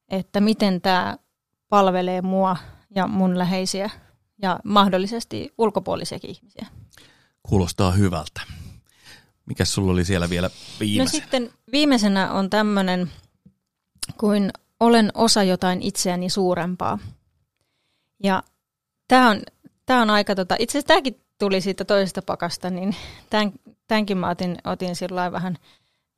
että 0.10 0.42
miten 0.42 0.82
tämä 0.82 1.18
palvelee 1.70 2.22
mua 2.22 2.58
ja 2.96 3.08
mun 3.08 3.38
läheisiä 3.38 3.90
ja 4.42 4.60
mahdollisesti 4.64 5.54
ulkopuolisiakin 5.58 6.30
ihmisiä. 6.30 6.68
Kuulostaa 7.44 7.92
hyvältä. 7.92 8.42
Mikäs 9.46 9.74
sulla 9.74 9.92
oli 9.92 10.06
siellä 10.06 10.30
vielä 10.30 10.50
viimeisenä? 10.80 11.04
No 11.04 11.10
sitten 11.10 11.50
viimeisenä 11.72 12.32
on 12.32 12.50
tämmöinen 12.50 13.12
kuin 14.18 14.52
olen 14.80 15.12
osa 15.14 15.44
jotain 15.44 15.82
itseäni 15.82 16.30
suurempaa. 16.30 17.00
Ja 18.24 18.44
tämä 19.08 19.30
on, 19.30 19.42
tää 19.86 20.02
on 20.02 20.10
aika, 20.10 20.36
tota, 20.36 20.56
itse 20.60 20.72
asiassa 20.72 20.88
tämäkin 20.88 21.22
tuli 21.40 21.62
siitä 21.62 21.86
toisesta 21.86 22.22
pakasta, 22.22 22.70
niin 22.70 22.96
tämän, 23.30 23.52
tämänkin 23.88 24.18
mä 24.18 24.30
otin, 24.30 24.58
otin 24.64 24.96
sillä 24.96 25.32
vähän, 25.32 25.58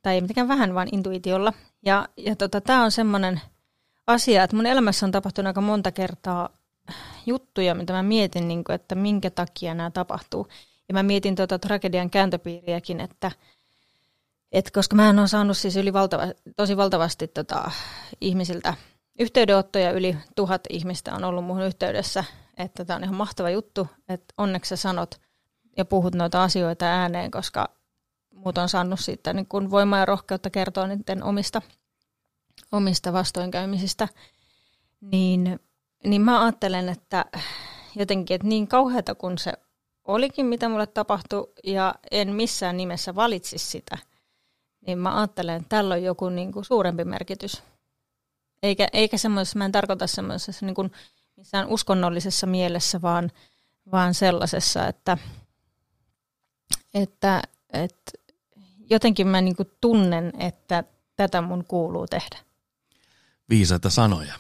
tai 0.02 0.16
ei 0.16 0.22
mitenkään 0.22 0.48
vähän, 0.48 0.74
vaan 0.74 0.88
intuitiolla. 0.92 1.54
Ja, 1.86 2.10
ja 2.18 2.36
tota, 2.36 2.62
tämä 2.62 2.84
on 2.84 2.92
semmoinen 2.92 3.42
asia, 4.08 4.44
että 4.44 4.56
mun 4.56 4.66
elämässä 4.66 5.06
on 5.06 5.12
tapahtunut 5.12 5.48
aika 5.48 5.62
monta 5.62 5.92
kertaa 5.92 6.50
juttuja, 7.26 7.76
mitä 7.76 7.94
mä 7.94 8.04
mietin, 8.04 8.48
niin 8.48 8.64
kuin, 8.64 8.76
että 8.76 8.96
minkä 8.96 9.30
takia 9.30 9.74
nämä 9.74 9.92
tapahtuu. 9.92 10.48
Ja 10.88 10.94
mä 10.94 11.04
mietin 11.04 11.36
tuota 11.36 11.60
tragedian 11.60 12.10
kääntöpiiriäkin, 12.10 13.00
että– 13.00 13.32
et 14.56 14.72
koska 14.72 14.96
mä 14.96 15.10
en 15.10 15.28
saanut 15.28 15.58
siis 15.58 15.78
yli 15.78 15.94
valtava, 15.94 16.24
tosi 16.56 16.78
valtavasti 16.78 17.28
tota, 17.28 17.72
ihmisiltä 18.22 18.74
yhteydenottoja, 19.20 19.92
yli 19.92 20.18
tuhat 20.36 20.62
ihmistä 20.70 21.16
on 21.16 21.24
ollut 21.24 21.46
muuhun 21.46 21.64
yhteydessä, 21.64 22.24
että 22.58 22.86
tämä 22.86 22.98
on 22.98 23.04
ihan 23.04 23.16
mahtava 23.16 23.50
juttu, 23.50 23.88
että 24.10 24.34
onneksi 24.38 24.70
sä 24.70 24.76
sanot 24.76 25.16
ja 25.78 25.86
puhut 25.86 26.16
noita 26.16 26.44
asioita 26.44 26.86
ääneen, 26.86 27.32
koska 27.32 27.70
muut 28.34 28.58
on 28.58 28.70
saanut 28.70 29.00
siitä 29.00 29.34
niin 29.34 29.46
kun 29.46 29.72
voimaa 29.72 30.00
ja 30.00 30.06
rohkeutta 30.06 30.50
kertoa 30.50 30.88
niiden 30.88 31.24
omista, 31.24 31.62
omista 32.72 33.14
vastoinkäymisistä, 33.14 34.08
niin, 35.02 35.60
niin 36.04 36.22
mä 36.22 36.44
ajattelen, 36.44 36.90
että 36.90 37.26
jotenkin, 37.96 38.36
että 38.36 38.48
niin 38.48 38.68
kauheata 38.68 39.16
kuin 39.16 39.38
se 39.38 39.54
olikin, 40.08 40.46
mitä 40.46 40.70
mulle 40.70 40.88
tapahtui, 40.88 41.52
ja 41.64 41.96
en 42.12 42.36
missään 42.36 42.78
nimessä 42.78 43.16
valitsisi 43.16 43.68
sitä– 43.72 43.98
niin 44.88 44.98
mä 44.98 45.18
ajattelen, 45.18 45.56
että 45.56 45.70
tällä 45.70 45.94
on 45.94 46.04
joku 46.04 46.30
niin 46.30 46.52
kuin 46.52 46.66
suurempi 46.66 47.04
merkitys. 47.04 47.64
Eikä, 48.64 48.88
eikä 48.94 49.18
semmoisessa, 49.18 49.58
mä 49.58 49.66
en 49.66 49.72
tarkoita 49.72 50.08
semmoisessa 50.08 50.66
niin 50.66 50.76
kuin 50.76 50.92
missään 51.36 51.68
uskonnollisessa 51.68 52.48
mielessä, 52.48 53.02
vaan, 53.02 53.32
vaan 53.92 54.14
sellaisessa, 54.14 54.88
että, 54.88 55.18
että, 56.94 57.42
että 57.74 58.12
jotenkin 58.90 59.28
mä 59.28 59.42
niin 59.42 59.56
kuin 59.56 59.72
tunnen, 59.82 60.34
että 60.40 60.84
tätä 61.16 61.42
mun 61.42 61.66
kuuluu 61.68 62.08
tehdä. 62.08 62.38
Viisaita 63.50 63.90
sanoja. 63.90 64.34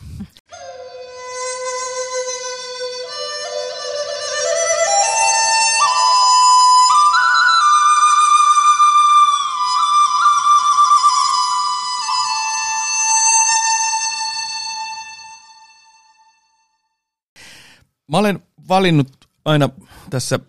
Mä 18.15 18.19
olen 18.19 18.39
valinnut 18.67 19.29
aina 19.45 19.69
tässä 20.09 20.39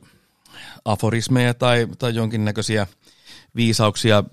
aforismeja 0.85 1.55
tai, 1.55 1.89
tai 1.99 2.15
jonkinnäköisiä 2.15 2.87
viisauksia 3.57 4.25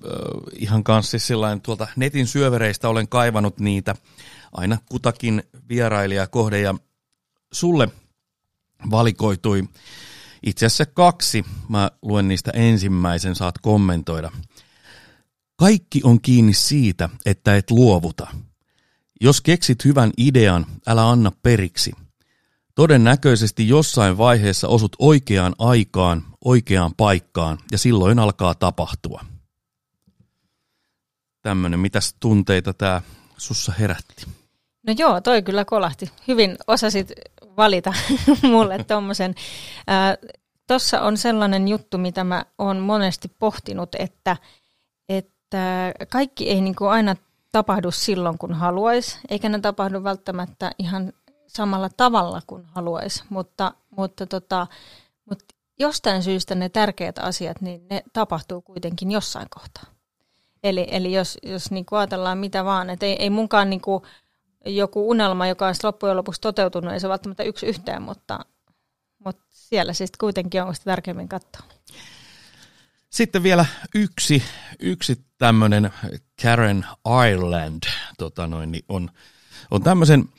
ihan 0.55 0.83
kanssa 0.83 1.11
siis 1.11 1.27
sillain 1.27 1.61
tuolta 1.61 1.87
netin 1.95 2.27
syövereistä 2.27 2.89
olen 2.89 3.07
kaivannut 3.07 3.59
niitä 3.59 3.95
aina 4.51 4.77
kutakin 4.89 5.43
vierailija 5.69 6.27
kohde 6.27 6.59
ja 6.59 6.75
sulle 7.53 7.89
valikoitui 8.91 9.63
itse 10.43 10.65
asiassa 10.65 10.85
kaksi. 10.85 11.45
Mä 11.69 11.91
luen 12.01 12.27
niistä 12.27 12.51
ensimmäisen, 12.51 13.35
saat 13.35 13.57
kommentoida. 13.57 14.31
Kaikki 15.55 16.01
on 16.03 16.21
kiinni 16.21 16.53
siitä, 16.53 17.09
että 17.25 17.55
et 17.55 17.71
luovuta. 17.71 18.27
Jos 19.21 19.41
keksit 19.41 19.85
hyvän 19.85 20.11
idean, 20.17 20.65
älä 20.87 21.09
anna 21.09 21.31
periksi. 21.43 21.91
Todennäköisesti 22.75 23.67
jossain 23.67 24.17
vaiheessa 24.17 24.67
osut 24.67 24.95
oikeaan 24.99 25.55
aikaan, 25.59 26.23
oikeaan 26.45 26.91
paikkaan 26.97 27.57
ja 27.71 27.77
silloin 27.77 28.19
alkaa 28.19 28.55
tapahtua. 28.55 29.25
Tämmöinen, 31.41 31.79
mitäs 31.79 32.15
tunteita 32.19 32.73
tämä 32.73 33.01
sussa 33.37 33.73
herätti? 33.79 34.25
No 34.87 34.93
joo, 34.97 35.21
toi 35.21 35.41
kyllä 35.41 35.65
kolahti. 35.65 36.11
Hyvin 36.27 36.57
osasit 36.67 37.11
valita 37.57 37.93
mulle 38.51 38.83
tuommoisen. 38.83 39.35
Tuossa 40.67 41.01
on 41.01 41.17
sellainen 41.17 41.67
juttu, 41.67 41.97
mitä 41.97 42.23
mä 42.23 42.45
oon 42.57 42.79
monesti 42.79 43.31
pohtinut, 43.39 43.95
että, 43.99 44.37
että 45.09 45.93
kaikki 46.09 46.49
ei 46.49 46.61
niin 46.61 46.75
kuin 46.75 46.89
aina 46.89 47.15
tapahdu 47.51 47.91
silloin, 47.91 48.37
kun 48.37 48.53
haluaisi, 48.53 49.17
eikä 49.29 49.49
ne 49.49 49.59
tapahdu 49.59 50.03
välttämättä 50.03 50.71
ihan 50.79 51.13
samalla 51.55 51.89
tavalla 51.97 52.41
kuin 52.47 52.65
haluaisi, 52.65 53.23
mutta, 53.29 53.73
mutta, 53.89 54.25
tota, 54.25 54.67
mutta 55.25 55.45
jostain 55.79 56.23
syystä 56.23 56.55
ne 56.55 56.69
tärkeät 56.69 57.19
asiat, 57.19 57.61
niin 57.61 57.87
ne 57.89 58.03
tapahtuu 58.13 58.61
kuitenkin 58.61 59.11
jossain 59.11 59.47
kohtaa. 59.49 59.83
Eli, 60.63 60.87
eli 60.91 61.13
jos, 61.13 61.37
jos 61.43 61.71
niin 61.71 61.85
kuin 61.85 61.99
ajatellaan 61.99 62.37
mitä 62.37 62.65
vaan, 62.65 62.89
että 62.89 63.05
ei, 63.05 63.15
ei 63.19 63.29
munkaan 63.29 63.69
niin 63.69 63.81
kuin 63.81 64.03
joku 64.65 65.09
unelma, 65.09 65.47
joka 65.47 65.67
olisi 65.67 65.83
loppujen 65.83 66.17
lopuksi 66.17 66.41
toteutunut, 66.41 66.93
ei 66.93 66.99
se 66.99 67.09
välttämättä 67.09 67.43
yksi 67.43 67.65
yhteen, 67.65 68.01
mutta, 68.01 68.39
mutta 69.25 69.43
siellä 69.49 69.93
siis 69.93 70.11
kuitenkin 70.19 70.63
on 70.63 70.75
sitä 70.75 70.85
tärkeimmin 70.85 71.29
katsoa. 71.29 71.63
Sitten 73.09 73.43
vielä 73.43 73.65
yksi, 73.95 74.43
yksi 74.79 75.25
tämmöinen 75.37 75.93
Karen 76.41 76.85
Ireland 77.27 77.83
tota 78.17 78.47
noin, 78.47 78.71
niin 78.71 78.85
on, 78.89 79.09
on 79.71 79.83
tämmöisen, 79.83 80.29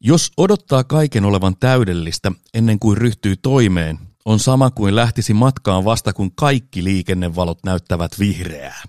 jos 0.00 0.32
odottaa 0.36 0.84
kaiken 0.84 1.24
olevan 1.24 1.56
täydellistä 1.60 2.32
ennen 2.54 2.78
kuin 2.78 2.96
ryhtyy 2.96 3.36
toimeen, 3.36 3.98
on 4.24 4.38
sama 4.38 4.70
kuin 4.70 4.96
lähtisi 4.96 5.34
matkaan 5.34 5.84
vasta 5.84 6.12
kun 6.12 6.34
kaikki 6.34 6.84
liikennevalot 6.84 7.58
näyttävät 7.64 8.18
vihreää. 8.18 8.82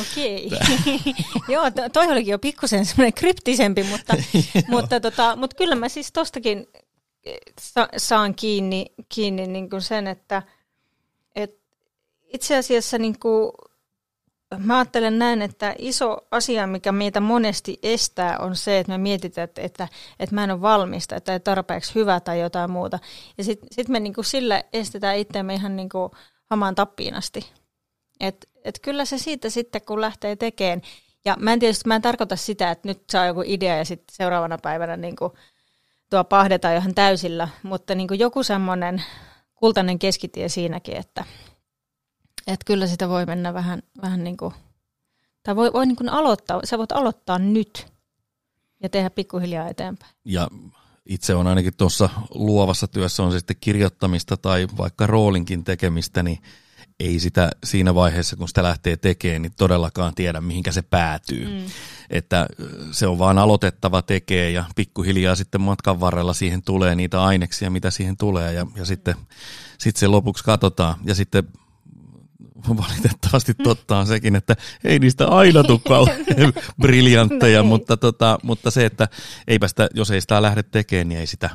Okei. 0.00 0.50
Joo, 1.48 1.70
to, 1.70 1.88
toi 1.88 2.06
olikin 2.06 2.32
jo 2.32 2.38
pikkusen 2.38 2.86
semmoinen 2.86 3.12
kryptisempi, 3.12 3.82
mutta, 3.82 4.14
mutta, 4.68 5.00
tota, 5.00 5.36
mutta 5.36 5.56
kyllä 5.56 5.74
mä 5.74 5.88
siis 5.88 6.12
tostakin 6.12 6.66
eh, 7.24 7.38
sa- 7.60 7.88
saan 7.96 8.34
kiinni, 8.34 8.86
kiinni 9.08 9.46
niin 9.46 9.70
kuin 9.70 9.82
sen, 9.82 10.06
että 10.06 10.42
et 11.34 11.50
itse 12.32 12.56
asiassa 12.56 12.98
niin 12.98 13.18
kuin, 13.18 13.52
mä 14.58 14.78
ajattelen 14.78 15.18
näin, 15.18 15.42
että 15.42 15.74
iso 15.78 16.16
asia, 16.30 16.66
mikä 16.66 16.92
meitä 16.92 17.20
monesti 17.20 17.78
estää, 17.82 18.38
on 18.38 18.56
se, 18.56 18.78
että 18.78 18.92
me 18.92 18.98
mietitään, 18.98 19.44
että, 19.44 19.62
että, 19.62 19.88
että 20.18 20.34
mä 20.34 20.44
en 20.44 20.50
ole 20.50 20.60
valmista, 20.60 21.16
että 21.16 21.32
ei 21.32 21.40
tarpeeksi 21.40 21.94
hyvä 21.94 22.20
tai 22.20 22.40
jotain 22.40 22.70
muuta. 22.70 22.98
Ja 23.38 23.44
sitten 23.44 23.68
sit 23.72 23.88
me 23.88 24.00
niin 24.00 24.14
kuin 24.14 24.24
sillä 24.24 24.62
estetään 24.72 25.16
itseämme 25.16 25.54
ihan 25.54 25.76
niin 25.76 25.88
kuin 25.88 26.10
hamaan 26.50 26.74
tappiin 26.74 27.14
asti. 27.14 27.52
Et, 28.20 28.48
et 28.64 28.78
kyllä 28.82 29.04
se 29.04 29.18
siitä 29.18 29.50
sitten, 29.50 29.82
kun 29.82 30.00
lähtee 30.00 30.36
tekemään. 30.36 30.82
Ja 31.24 31.36
mä 31.38 31.52
en 31.52 31.58
tietysti 31.58 31.88
mä 31.88 31.96
en 31.96 32.02
tarkoita 32.02 32.36
sitä, 32.36 32.70
että 32.70 32.88
nyt 32.88 33.02
saa 33.10 33.26
joku 33.26 33.42
idea 33.46 33.76
ja 33.76 33.84
sitten 33.84 34.14
seuraavana 34.14 34.58
päivänä 34.58 34.96
niin 34.96 35.16
kuin 35.16 35.32
tuo 36.10 36.24
pahdetaan 36.24 36.74
johon 36.74 36.94
täysillä, 36.94 37.48
mutta 37.62 37.94
niin 37.94 38.08
kuin 38.08 38.20
joku 38.20 38.42
semmoinen 38.42 39.02
kultainen 39.54 39.98
keskitie 39.98 40.48
siinäkin, 40.48 40.96
että, 40.96 41.24
että 42.46 42.64
kyllä 42.64 42.86
sitä 42.86 43.08
voi 43.08 43.26
mennä 43.26 43.54
vähän, 43.54 43.82
vähän 44.02 44.24
niin 44.24 44.36
kuin, 44.36 44.54
tai 45.42 45.56
voi, 45.56 45.72
voi 45.72 45.86
niin 45.86 45.96
kuin 45.96 46.08
aloittaa, 46.08 46.60
sä 46.64 46.78
voit 46.78 46.92
aloittaa 46.92 47.38
nyt 47.38 47.86
ja 48.82 48.88
tehdä 48.88 49.10
pikkuhiljaa 49.10 49.68
eteenpäin. 49.68 50.12
Ja 50.24 50.48
itse 51.06 51.34
on 51.34 51.46
ainakin 51.46 51.76
tuossa 51.76 52.08
luovassa 52.34 52.88
työssä 52.88 53.22
on 53.22 53.32
se 53.32 53.38
sitten 53.38 53.56
kirjoittamista 53.60 54.36
tai 54.36 54.66
vaikka 54.76 55.06
roolinkin 55.06 55.64
tekemistä, 55.64 56.22
niin 56.22 56.38
ei 57.00 57.20
sitä 57.20 57.50
siinä 57.64 57.94
vaiheessa, 57.94 58.36
kun 58.36 58.48
sitä 58.48 58.62
lähtee 58.62 58.96
tekemään, 58.96 59.42
niin 59.42 59.52
todellakaan 59.56 60.14
tiedä, 60.14 60.40
mihinkä 60.40 60.72
se 60.72 60.82
päätyy. 60.82 61.46
Mm. 61.46 61.70
Että 62.10 62.46
se 62.90 63.06
on 63.06 63.18
vaan 63.18 63.38
aloitettava 63.38 64.02
tekee 64.02 64.50
ja 64.50 64.64
pikkuhiljaa 64.76 65.34
sitten 65.34 65.60
matkan 65.60 66.00
varrella 66.00 66.34
siihen 66.34 66.62
tulee 66.62 66.94
niitä 66.94 67.22
aineksia, 67.22 67.70
mitä 67.70 67.90
siihen 67.90 68.16
tulee 68.16 68.52
ja, 68.52 68.66
ja 68.76 68.84
sitten, 68.84 69.14
sitten 69.78 70.00
se 70.00 70.06
lopuksi 70.06 70.44
katsotaan 70.44 70.94
ja 71.04 71.14
sitten 71.14 71.44
valitettavasti 72.88 73.54
totta 73.54 73.98
on 73.98 74.06
sekin, 74.06 74.36
että 74.36 74.56
ei 74.84 74.98
niistä 74.98 75.28
aina 75.28 75.64
tule 75.64 75.80
briljantteja, 76.82 77.62
mutta, 77.62 77.96
tota, 77.96 78.38
mutta 78.42 78.70
se, 78.70 78.86
että 78.86 79.08
eipä 79.48 79.68
sitä, 79.68 79.88
jos 79.94 80.10
ei 80.10 80.20
sitä 80.20 80.42
lähde 80.42 80.62
tekemään, 80.62 81.08
niin 81.08 81.20
ei 81.20 81.26
sitä 81.26 81.50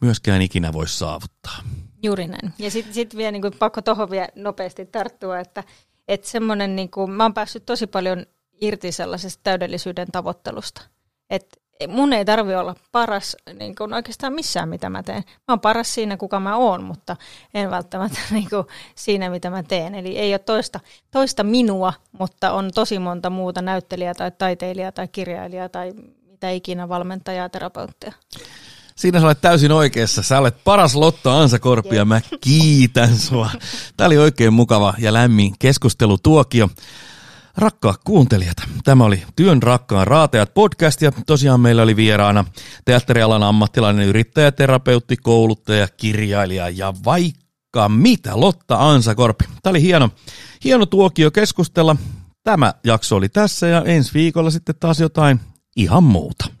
myöskään 0.00 0.42
ikinä 0.42 0.72
voi 0.72 0.88
saavuttaa. 0.88 1.58
Juuri 2.02 2.26
näin. 2.26 2.54
Ja 2.58 2.70
sitten 2.70 2.94
sit 2.94 3.16
vielä 3.16 3.32
niin 3.32 3.42
kuin, 3.42 3.54
pakko 3.58 3.82
tuohon 3.82 4.10
vielä 4.10 4.28
nopeasti 4.34 4.86
tarttua, 4.86 5.38
että, 5.38 5.64
että 6.08 6.28
semmoinen, 6.28 6.76
niin 6.76 6.90
kuin, 6.90 7.10
mä 7.10 7.22
oon 7.24 7.34
päässyt 7.34 7.66
tosi 7.66 7.86
paljon 7.86 8.26
irti 8.60 8.92
sellaisesta 8.92 9.40
täydellisyyden 9.42 10.08
tavoittelusta. 10.12 10.82
Että 11.30 11.60
mun 11.88 12.12
ei 12.12 12.24
tarvi 12.24 12.54
olla 12.54 12.74
paras 12.92 13.36
niin 13.58 13.74
kuin 13.74 13.94
oikeastaan 13.94 14.32
missään, 14.32 14.68
mitä 14.68 14.90
mä 14.90 15.02
teen. 15.02 15.22
Mä 15.26 15.52
oon 15.52 15.60
paras 15.60 15.94
siinä, 15.94 16.16
kuka 16.16 16.40
mä 16.40 16.56
oon, 16.56 16.84
mutta 16.84 17.16
en 17.54 17.70
välttämättä 17.70 18.18
niin 18.30 18.48
kuin 18.50 18.66
siinä, 18.94 19.30
mitä 19.30 19.50
mä 19.50 19.62
teen. 19.62 19.94
Eli 19.94 20.18
ei 20.18 20.32
ole 20.32 20.38
toista, 20.38 20.80
toista 21.10 21.44
minua, 21.44 21.92
mutta 22.18 22.52
on 22.52 22.70
tosi 22.74 22.98
monta 22.98 23.30
muuta 23.30 23.62
näyttelijää 23.62 24.14
tai 24.14 24.30
taiteilijaa 24.30 24.92
tai 24.92 25.08
kirjailijaa 25.08 25.68
tai 25.68 25.92
mitä 26.30 26.50
ikinä 26.50 26.88
valmentajaa, 26.88 27.48
terapeuttia. 27.48 28.12
Siinä 28.96 29.20
sä 29.20 29.26
olet 29.26 29.40
täysin 29.40 29.72
oikeassa. 29.72 30.22
Sä 30.22 30.38
olet 30.38 30.64
paras 30.64 30.94
Lotta 30.94 31.40
Ansakorpi 31.40 31.96
ja 31.96 32.04
mä 32.04 32.20
kiitän 32.40 33.16
sua. 33.16 33.50
Tämä 33.96 34.06
oli 34.06 34.18
oikein 34.18 34.52
mukava 34.52 34.94
ja 34.98 35.12
lämmin 35.12 35.54
keskustelutuokio. 35.58 36.68
Rakkaat 37.56 38.00
kuuntelijat, 38.04 38.56
tämä 38.84 39.04
oli 39.04 39.22
Työn 39.36 39.62
rakkaan 39.62 40.06
raateat 40.06 40.54
podcast 40.54 41.02
ja 41.02 41.12
tosiaan 41.26 41.60
meillä 41.60 41.82
oli 41.82 41.96
vieraana 41.96 42.44
teatterialan 42.84 43.42
ammattilainen 43.42 44.06
yrittäjä, 44.06 44.52
terapeutti, 44.52 45.16
kouluttaja, 45.16 45.88
kirjailija 45.96 46.68
ja 46.68 46.94
vaikka 47.04 47.88
mitä, 47.88 48.40
Lotta 48.40 48.76
Ansakorpi. 48.90 49.44
Tämä 49.62 49.70
oli 49.70 49.82
hieno, 49.82 50.10
hieno 50.64 50.86
tuokio 50.86 51.30
keskustella. 51.30 51.96
Tämä 52.42 52.74
jakso 52.84 53.16
oli 53.16 53.28
tässä 53.28 53.66
ja 53.66 53.82
ensi 53.82 54.14
viikolla 54.14 54.50
sitten 54.50 54.74
taas 54.80 55.00
jotain 55.00 55.40
ihan 55.76 56.04
muuta. 56.04 56.55